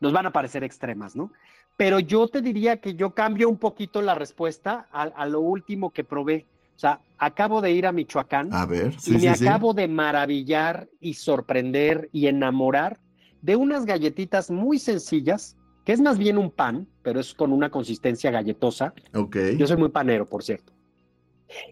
nos 0.00 0.12
van 0.12 0.26
a 0.26 0.32
parecer 0.32 0.62
extremas, 0.62 1.16
¿no? 1.16 1.32
Pero 1.76 1.98
yo 1.98 2.28
te 2.28 2.40
diría 2.40 2.76
que 2.76 2.94
yo 2.94 3.10
cambio 3.10 3.48
un 3.48 3.56
poquito 3.56 4.02
la 4.02 4.14
respuesta 4.14 4.86
a, 4.92 5.26
lo 5.26 5.40
último 5.40 5.90
que 5.90 6.04
probé. 6.04 6.46
O 6.76 6.78
sea, 6.78 7.00
acabo 7.18 7.60
de 7.60 7.72
ir 7.72 7.86
a 7.86 7.92
Michoacán 7.92 8.52
a 8.52 8.66
ver, 8.66 8.94
y 9.06 9.12
me 9.12 9.28
acabo 9.28 9.74
de 9.74 9.88
maravillar 9.88 10.88
y 11.00 11.14
sorprender 11.14 12.10
y 12.12 12.28
enamorar 12.28 13.00
de 13.44 13.56
unas 13.56 13.84
galletitas 13.84 14.50
muy 14.50 14.78
sencillas, 14.78 15.54
que 15.84 15.92
es 15.92 16.00
más 16.00 16.16
bien 16.16 16.38
un 16.38 16.50
pan, 16.50 16.88
pero 17.02 17.20
es 17.20 17.34
con 17.34 17.52
una 17.52 17.68
consistencia 17.68 18.30
galletosa. 18.30 18.94
Ok. 19.12 19.36
Yo 19.58 19.66
soy 19.66 19.76
muy 19.76 19.90
panero, 19.90 20.24
por 20.24 20.42
cierto. 20.42 20.72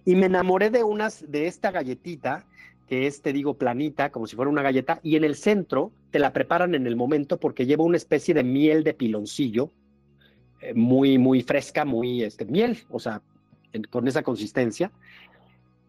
Y 0.04 0.14
me 0.14 0.26
enamoré 0.26 0.68
de 0.68 0.84
unas 0.84 1.24
de 1.32 1.46
esta 1.46 1.70
galletita 1.70 2.44
que 2.86 3.06
es, 3.06 3.22
te 3.22 3.32
digo, 3.32 3.54
planita, 3.54 4.10
como 4.10 4.26
si 4.26 4.36
fuera 4.36 4.50
una 4.50 4.60
galleta, 4.60 5.00
y 5.02 5.16
en 5.16 5.24
el 5.24 5.34
centro 5.34 5.92
te 6.10 6.18
la 6.18 6.34
preparan 6.34 6.74
en 6.74 6.86
el 6.86 6.94
momento 6.94 7.40
porque 7.40 7.64
lleva 7.64 7.84
una 7.84 7.96
especie 7.96 8.34
de 8.34 8.44
miel 8.44 8.84
de 8.84 8.92
piloncillo, 8.92 9.70
eh, 10.60 10.74
muy, 10.74 11.16
muy 11.16 11.42
fresca, 11.42 11.86
muy, 11.86 12.22
este, 12.22 12.44
miel, 12.44 12.80
o 12.90 12.98
sea, 12.98 13.22
con 13.88 14.08
esa 14.08 14.22
consistencia. 14.22 14.92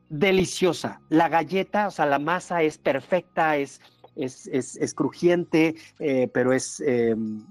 Deliciosa. 0.08 1.02
La 1.10 1.28
galleta, 1.28 1.88
o 1.88 1.92
sea, 1.92 2.06
la 2.06 2.20
masa 2.20 2.62
es 2.62 2.78
perfecta, 2.78 3.58
es, 3.58 3.82
es, 4.16 4.48
es, 4.48 4.94
crujiente, 4.94 5.76
eh, 6.00 6.30
pero 6.34 6.54
es 6.54 6.80
em, 6.82 7.44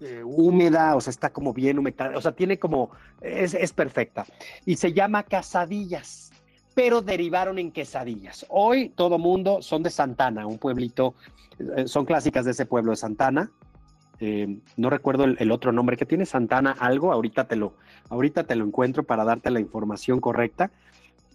eh, 0.00 0.22
húmeda, 0.24 0.96
o 0.96 1.00
sea, 1.00 1.10
está 1.10 1.30
como 1.30 1.52
bien 1.52 1.78
humectada, 1.78 2.16
o 2.16 2.20
sea, 2.20 2.32
tiene 2.32 2.58
como, 2.58 2.90
es, 3.20 3.54
es 3.54 3.72
perfecta. 3.72 4.26
Y 4.64 4.76
se 4.76 4.92
llama 4.92 5.22
casadillas 5.22 6.32
pero 6.74 7.02
derivaron 7.02 7.58
en 7.58 7.70
quesadillas. 7.70 8.44
Hoy 8.48 8.90
todo 8.90 9.18
mundo 9.18 9.62
son 9.62 9.82
de 9.82 9.90
Santana, 9.90 10.46
un 10.46 10.58
pueblito, 10.58 11.14
eh, 11.58 11.86
son 11.86 12.04
clásicas 12.04 12.44
de 12.44 12.50
ese 12.50 12.66
pueblo 12.66 12.90
de 12.90 12.96
Santana. 12.96 13.50
Eh, 14.20 14.58
no 14.76 14.90
recuerdo 14.90 15.24
el, 15.24 15.50
otro 15.50 15.72
nombre 15.72 15.96
que 15.96 16.06
tiene 16.06 16.26
Santana 16.26 16.72
algo, 16.72 17.12
ahorita 17.12 17.46
te 17.46 17.56
lo, 17.56 17.74
ahorita 18.10 18.44
te 18.44 18.54
lo 18.56 18.64
encuentro 18.64 19.04
para 19.04 19.24
darte 19.24 19.50
la 19.50 19.60
información 19.60 20.20
correcta. 20.20 20.70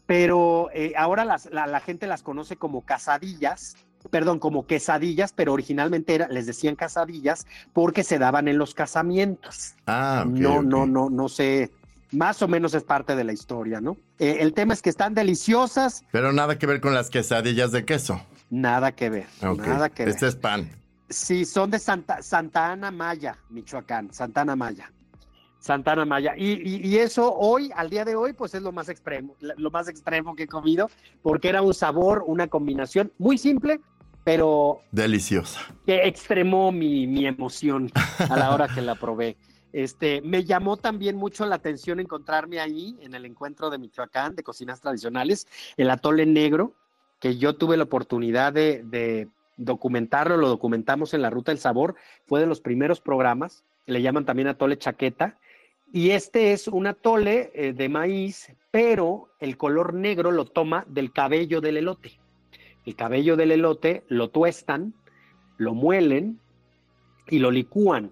Pero 0.05 0.69
eh, 0.73 0.93
ahora 0.97 1.23
la, 1.23 1.79
gente 1.81 2.07
las 2.07 2.23
conoce 2.23 2.55
como 2.55 2.81
casadillas, 2.81 3.77
perdón, 4.09 4.39
como 4.39 4.65
quesadillas, 4.65 5.33
pero 5.33 5.53
originalmente 5.53 6.15
era, 6.15 6.27
les 6.27 6.45
decían 6.45 6.75
casadillas 6.75 7.45
porque 7.73 8.03
se 8.03 8.19
daban 8.19 8.47
en 8.47 8.57
los 8.57 8.73
casamientos. 8.73 9.75
Ah, 9.87 10.25
no, 10.27 10.61
no, 10.61 10.85
no, 10.85 11.09
no 11.09 11.29
sé 11.29 11.71
más 12.11 12.41
o 12.41 12.47
menos 12.47 12.73
es 12.73 12.83
parte 12.83 13.15
de 13.15 13.23
la 13.23 13.33
historia, 13.33 13.81
¿no? 13.81 13.97
Eh, 14.17 14.37
el 14.39 14.53
tema 14.53 14.73
es 14.73 14.81
que 14.81 14.89
están 14.89 15.13
deliciosas. 15.13 16.03
Pero 16.11 16.33
nada 16.33 16.57
que 16.57 16.65
ver 16.65 16.81
con 16.81 16.93
las 16.93 17.09
quesadillas 17.09 17.71
de 17.71 17.85
queso. 17.85 18.21
Nada 18.49 18.93
que 18.93 19.09
ver. 19.09 19.27
Nada 19.41 19.89
que 19.89 20.03
este 20.03 20.27
es 20.27 20.35
pan. 20.35 20.69
Sí, 21.09 21.45
son 21.45 21.71
de 21.71 21.79
Santa, 21.79 22.21
Santa 22.21 22.71
Ana 22.71 22.91
Maya, 22.91 23.37
Michoacán, 23.49 24.13
Santa 24.13 24.41
Ana 24.41 24.55
Maya. 24.55 24.91
Santana 25.59 26.05
Maya. 26.05 26.33
Y, 26.37 26.97
eso 26.97 27.33
hoy, 27.33 27.71
al 27.75 27.89
día 27.89 28.05
de 28.05 28.15
hoy, 28.15 28.33
pues 28.33 28.53
es 28.55 28.61
lo 28.61 28.71
más 28.71 28.89
extremo, 28.89 29.35
lo 29.39 29.71
más 29.71 29.87
extremo 29.87 30.35
que 30.35 30.43
he 30.43 30.47
comido, 30.47 30.89
porque 31.21 31.49
era 31.49 31.61
un 31.61 31.73
sabor, 31.73 32.23
una 32.25 32.47
combinación 32.47 33.11
muy 33.17 33.37
simple, 33.37 33.79
pero... 34.23 34.81
Deliciosa. 34.91 35.61
Que 35.85 36.07
extremó 36.07 36.71
mi, 36.71 37.07
mi 37.07 37.25
emoción 37.25 37.91
a 38.17 38.37
la 38.37 38.53
hora 38.53 38.67
que 38.67 38.81
la 38.81 38.95
probé. 38.95 39.37
Este, 39.71 40.21
me 40.21 40.45
llamó 40.45 40.77
también 40.77 41.15
mucho 41.15 41.45
la 41.45 41.55
atención 41.55 41.99
encontrarme 41.99 42.59
ahí 42.59 42.97
en 43.01 43.13
el 43.13 43.25
encuentro 43.25 43.69
de 43.69 43.77
Michoacán 43.77 44.35
de 44.35 44.43
cocinas 44.43 44.81
tradicionales, 44.81 45.47
el 45.77 45.91
atole 45.91 46.25
negro, 46.25 46.73
que 47.19 47.37
yo 47.37 47.55
tuve 47.55 47.77
la 47.77 47.83
oportunidad 47.83 48.53
de, 48.53 49.27
documentarlo, 49.57 50.37
lo 50.37 50.47
documentamos 50.47 51.13
en 51.13 51.21
la 51.21 51.29
Ruta 51.29 51.51
del 51.51 51.59
Sabor, 51.59 51.95
fue 52.25 52.39
de 52.39 52.47
los 52.47 52.61
primeros 52.61 53.01
programas, 53.01 53.65
le 53.85 54.01
llaman 54.01 54.25
también 54.25 54.47
atole 54.47 54.77
chaqueta, 54.77 55.37
Y 55.91 56.11
este 56.11 56.53
es 56.53 56.67
un 56.67 56.85
atole 56.85 57.51
eh, 57.53 57.73
de 57.73 57.89
maíz, 57.89 58.51
pero 58.69 59.29
el 59.39 59.57
color 59.57 59.93
negro 59.93 60.31
lo 60.31 60.45
toma 60.45 60.85
del 60.87 61.11
cabello 61.11 61.61
del 61.61 61.77
elote. 61.77 62.19
El 62.85 62.95
cabello 62.95 63.35
del 63.35 63.51
elote 63.51 64.03
lo 64.07 64.29
tuestan, 64.29 64.93
lo 65.57 65.73
muelen 65.73 66.39
y 67.27 67.39
lo 67.39 67.49
licúan 67.49 68.11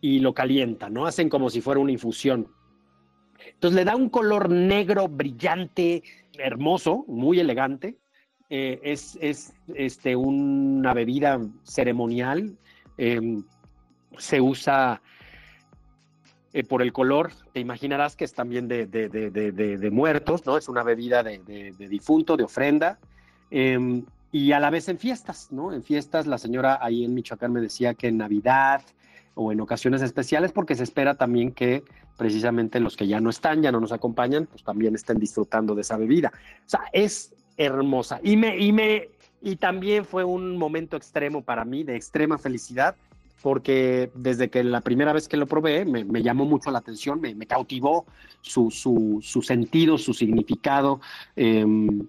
y 0.00 0.20
lo 0.20 0.34
calientan, 0.34 0.92
¿no? 0.92 1.06
Hacen 1.06 1.28
como 1.28 1.50
si 1.50 1.60
fuera 1.60 1.80
una 1.80 1.92
infusión. 1.92 2.48
Entonces 3.46 3.76
le 3.76 3.84
da 3.84 3.96
un 3.96 4.10
color 4.10 4.50
negro 4.50 5.08
brillante, 5.08 6.02
hermoso, 6.38 7.04
muy 7.08 7.40
elegante. 7.40 7.96
Eh, 8.50 8.80
es, 8.82 9.16
es 9.20 9.54
este, 9.74 10.16
una 10.16 10.92
bebida 10.92 11.40
ceremonial. 11.62 12.56
Em, 12.98 13.42
se 14.18 14.40
usa 14.40 15.00
eh, 16.52 16.64
por 16.64 16.82
el 16.82 16.92
color, 16.92 17.30
te 17.52 17.60
imaginarás 17.60 18.16
que 18.16 18.24
es 18.24 18.34
también 18.34 18.66
de, 18.66 18.86
de, 18.86 19.08
de 19.08 19.90
muertos, 19.90 20.44
¿no? 20.46 20.56
Es 20.56 20.68
una 20.68 20.82
bebida 20.82 21.22
de, 21.22 21.74
difunto, 21.78 22.36
de 22.36 22.44
ofrenda. 22.44 22.98
Em, 23.50 24.04
y 24.32 24.52
a 24.52 24.60
la 24.60 24.70
vez 24.70 24.88
en 24.88 24.98
fiestas, 24.98 25.48
¿no? 25.50 25.72
En 25.72 25.82
fiestas, 25.82 26.26
la 26.26 26.38
señora 26.38 26.78
ahí 26.82 27.04
en 27.04 27.14
Michoacán 27.14 27.52
me 27.52 27.60
decía 27.60 27.94
que 27.94 28.08
en 28.08 28.18
Navidad 28.18 28.82
o 29.34 29.52
en 29.52 29.60
ocasiones 29.60 30.02
especiales, 30.02 30.52
porque 30.52 30.74
se 30.74 30.82
espera 30.82 31.14
también 31.14 31.52
que 31.52 31.84
precisamente 32.16 32.80
los 32.80 32.96
que 32.96 33.06
ya 33.06 33.20
no 33.20 33.30
están, 33.30 33.62
ya 33.62 33.72
no 33.72 33.80
nos 33.80 33.92
acompañan, 33.92 34.46
pues 34.46 34.62
también 34.62 34.94
estén 34.94 35.18
disfrutando 35.18 35.74
de 35.74 35.82
esa 35.82 35.96
bebida. 35.96 36.32
O 36.66 36.68
sea, 36.68 36.82
es 36.92 37.32
hermosa. 37.56 38.20
Y 38.22 38.36
me, 38.36 38.58
y 38.58 38.72
me, 38.72 39.08
y 39.40 39.56
también 39.56 40.04
fue 40.04 40.24
un 40.24 40.56
momento 40.56 40.96
extremo 40.96 41.42
para 41.42 41.64
mí, 41.64 41.84
de 41.84 41.96
extrema 41.96 42.38
felicidad, 42.38 42.96
porque 43.42 44.10
desde 44.14 44.50
que 44.50 44.62
la 44.62 44.80
primera 44.80 45.12
vez 45.12 45.28
que 45.28 45.36
lo 45.36 45.46
probé 45.46 45.84
me, 45.84 46.22
llamó 46.22 46.44
mucho 46.44 46.70
la 46.70 46.78
atención, 46.78 47.20
me, 47.20 47.46
cautivó 47.46 48.06
su, 48.40 48.70
su, 48.70 49.42
sentido, 49.42 49.98
su 49.98 50.12
significado, 50.14 51.00
em, 51.36 52.06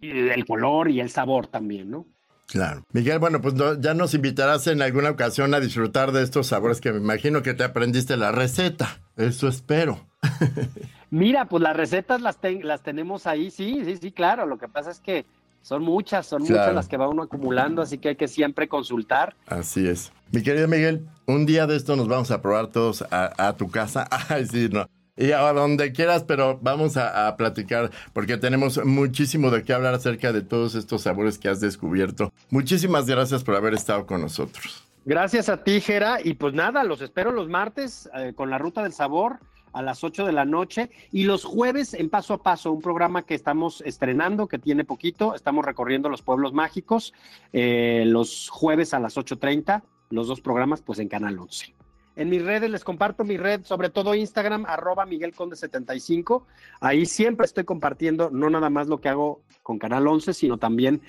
el 0.00 0.46
color 0.46 0.90
y 0.90 1.00
el 1.00 1.10
sabor 1.10 1.46
también, 1.46 1.90
¿no? 1.90 2.06
Claro. 2.46 2.82
Miguel, 2.92 3.18
bueno, 3.18 3.42
pues 3.42 3.54
ya 3.78 3.92
nos 3.92 4.14
invitarás 4.14 4.66
en 4.68 4.80
alguna 4.80 5.10
ocasión 5.10 5.52
a 5.52 5.60
disfrutar 5.60 6.12
de 6.12 6.22
estos 6.22 6.46
sabores 6.46 6.80
que 6.80 6.92
me 6.92 6.98
imagino 6.98 7.42
que 7.42 7.52
te 7.52 7.62
aprendiste 7.62 8.16
la 8.16 8.32
receta. 8.32 9.00
Eso 9.16 9.48
espero. 9.48 10.06
Mira, 11.10 11.44
pues 11.44 11.62
las 11.62 11.76
recetas 11.76 12.22
las, 12.22 12.38
las 12.62 12.82
tenemos 12.82 13.26
ahí, 13.26 13.50
sí, 13.50 13.82
sí, 13.84 13.98
sí, 13.98 14.12
claro. 14.12 14.46
Lo 14.46 14.58
que 14.58 14.68
pasa 14.68 14.90
es 14.90 14.98
que 15.00 15.26
son 15.68 15.82
muchas, 15.82 16.26
son 16.26 16.40
muchas 16.40 16.74
las 16.74 16.88
que 16.88 16.96
va 16.96 17.08
uno 17.08 17.24
acumulando, 17.24 17.82
así 17.82 17.98
que 17.98 18.08
hay 18.08 18.16
que 18.16 18.26
siempre 18.26 18.68
consultar. 18.68 19.36
Así 19.46 19.86
es. 19.86 20.10
Mi 20.32 20.42
querido 20.42 20.66
Miguel, 20.66 21.06
un 21.26 21.44
día 21.44 21.66
de 21.66 21.76
esto 21.76 21.94
nos 21.94 22.08
vamos 22.08 22.30
a 22.30 22.40
probar 22.40 22.68
todos 22.68 23.02
a, 23.10 23.48
a 23.48 23.54
tu 23.54 23.70
casa. 23.70 24.08
Ay, 24.30 24.46
sí, 24.46 24.70
no 24.72 24.86
y 25.14 25.32
a 25.32 25.52
donde 25.52 25.92
quieras, 25.92 26.22
pero 26.22 26.58
vamos 26.62 26.96
a, 26.96 27.36
platicar 27.36 27.90
porque 28.12 28.36
tenemos 28.36 28.82
muchísimo 28.84 29.50
de 29.50 29.64
qué 29.64 29.72
hablar 29.72 29.94
acerca 29.94 30.32
de 30.32 30.42
todos 30.42 30.76
estos 30.76 31.02
sabores 31.02 31.38
que 31.38 31.48
has 31.48 31.60
descubierto. 31.60 32.32
Muchísimas 32.50 33.06
gracias 33.06 33.42
por 33.42 33.56
haber 33.56 33.74
estado 33.74 34.06
con 34.06 34.20
nosotros. 34.20 34.84
Gracias 35.04 35.48
a 35.48 35.64
ti, 35.64 35.80
Jera. 35.80 36.18
Y 36.22 36.34
pues 36.34 36.54
nada, 36.54 36.84
los 36.84 37.00
espero 37.02 37.32
los 37.32 37.48
martes 37.48 38.08
eh, 38.14 38.32
con 38.36 38.48
la 38.48 38.58
Ruta 38.58 38.84
del 38.84 38.92
Sabor 38.92 39.40
a 39.78 39.82
las 39.82 40.02
8 40.02 40.26
de 40.26 40.32
la 40.32 40.44
noche 40.44 40.90
y 41.12 41.22
los 41.22 41.44
jueves 41.44 41.94
en 41.94 42.10
Paso 42.10 42.34
a 42.34 42.42
Paso, 42.42 42.72
un 42.72 42.82
programa 42.82 43.22
que 43.22 43.36
estamos 43.36 43.80
estrenando, 43.86 44.48
que 44.48 44.58
tiene 44.58 44.84
poquito, 44.84 45.36
estamos 45.36 45.64
recorriendo 45.64 46.08
los 46.08 46.20
pueblos 46.20 46.52
mágicos, 46.52 47.14
eh, 47.52 48.02
los 48.04 48.48
jueves 48.48 48.92
a 48.92 48.98
las 48.98 49.16
8.30, 49.16 49.82
los 50.10 50.26
dos 50.26 50.40
programas 50.40 50.82
pues 50.82 50.98
en 50.98 51.06
Canal 51.06 51.38
11. 51.38 51.76
En 52.16 52.28
mis 52.28 52.42
redes 52.42 52.68
les 52.68 52.82
comparto 52.82 53.22
mi 53.22 53.36
red, 53.36 53.64
sobre 53.64 53.88
todo 53.88 54.16
Instagram, 54.16 54.66
arroba 54.66 55.06
Miguel 55.06 55.32
Conde 55.32 55.54
75. 55.54 56.44
Ahí 56.80 57.06
siempre 57.06 57.46
estoy 57.46 57.62
compartiendo 57.62 58.30
no 58.30 58.50
nada 58.50 58.70
más 58.70 58.88
lo 58.88 59.00
que 59.00 59.08
hago 59.08 59.42
con 59.62 59.78
Canal 59.78 60.08
11, 60.08 60.34
sino 60.34 60.58
también 60.58 61.02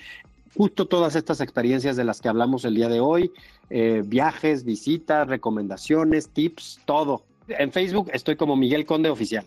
justo 0.56 0.86
todas 0.86 1.16
estas 1.16 1.40
experiencias 1.40 1.96
de 1.96 2.04
las 2.04 2.20
que 2.20 2.28
hablamos 2.28 2.64
el 2.64 2.76
día 2.76 2.88
de 2.88 3.00
hoy, 3.00 3.32
eh, 3.68 4.04
viajes, 4.06 4.62
visitas, 4.62 5.26
recomendaciones, 5.26 6.28
tips, 6.28 6.78
todo. 6.84 7.24
En 7.58 7.72
Facebook 7.72 8.10
estoy 8.12 8.36
como 8.36 8.56
Miguel 8.56 8.86
Conde 8.86 9.10
Oficial 9.10 9.46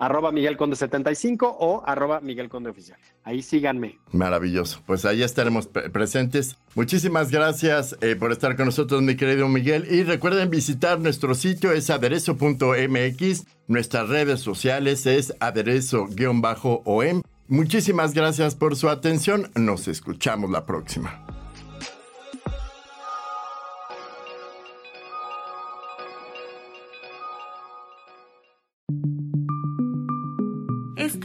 arroba 0.00 0.32
Miguel 0.32 0.56
Conde 0.56 0.74
75 0.74 1.56
o 1.60 1.82
arroba 1.86 2.20
Miguel 2.20 2.48
Conde 2.48 2.70
Oficial. 2.70 2.98
Ahí 3.22 3.42
síganme. 3.42 3.98
Maravilloso. 4.12 4.82
Pues 4.86 5.04
ahí 5.04 5.22
estaremos 5.22 5.66
presentes. 5.68 6.56
Muchísimas 6.74 7.30
gracias 7.30 7.96
eh, 8.00 8.16
por 8.16 8.32
estar 8.32 8.56
con 8.56 8.66
nosotros, 8.66 9.02
mi 9.02 9.14
querido 9.14 9.46
Miguel. 9.48 9.86
Y 9.90 10.02
recuerden 10.02 10.50
visitar 10.50 10.98
nuestro 10.98 11.34
sitio, 11.34 11.70
es 11.72 11.90
aderezo.mx. 11.90 13.44
Nuestras 13.68 14.08
redes 14.08 14.40
sociales 14.40 15.06
es 15.06 15.34
aderezo-om. 15.38 17.22
Muchísimas 17.46 18.14
gracias 18.14 18.54
por 18.54 18.76
su 18.76 18.88
atención. 18.88 19.50
Nos 19.54 19.86
escuchamos 19.86 20.50
la 20.50 20.64
próxima. 20.64 21.26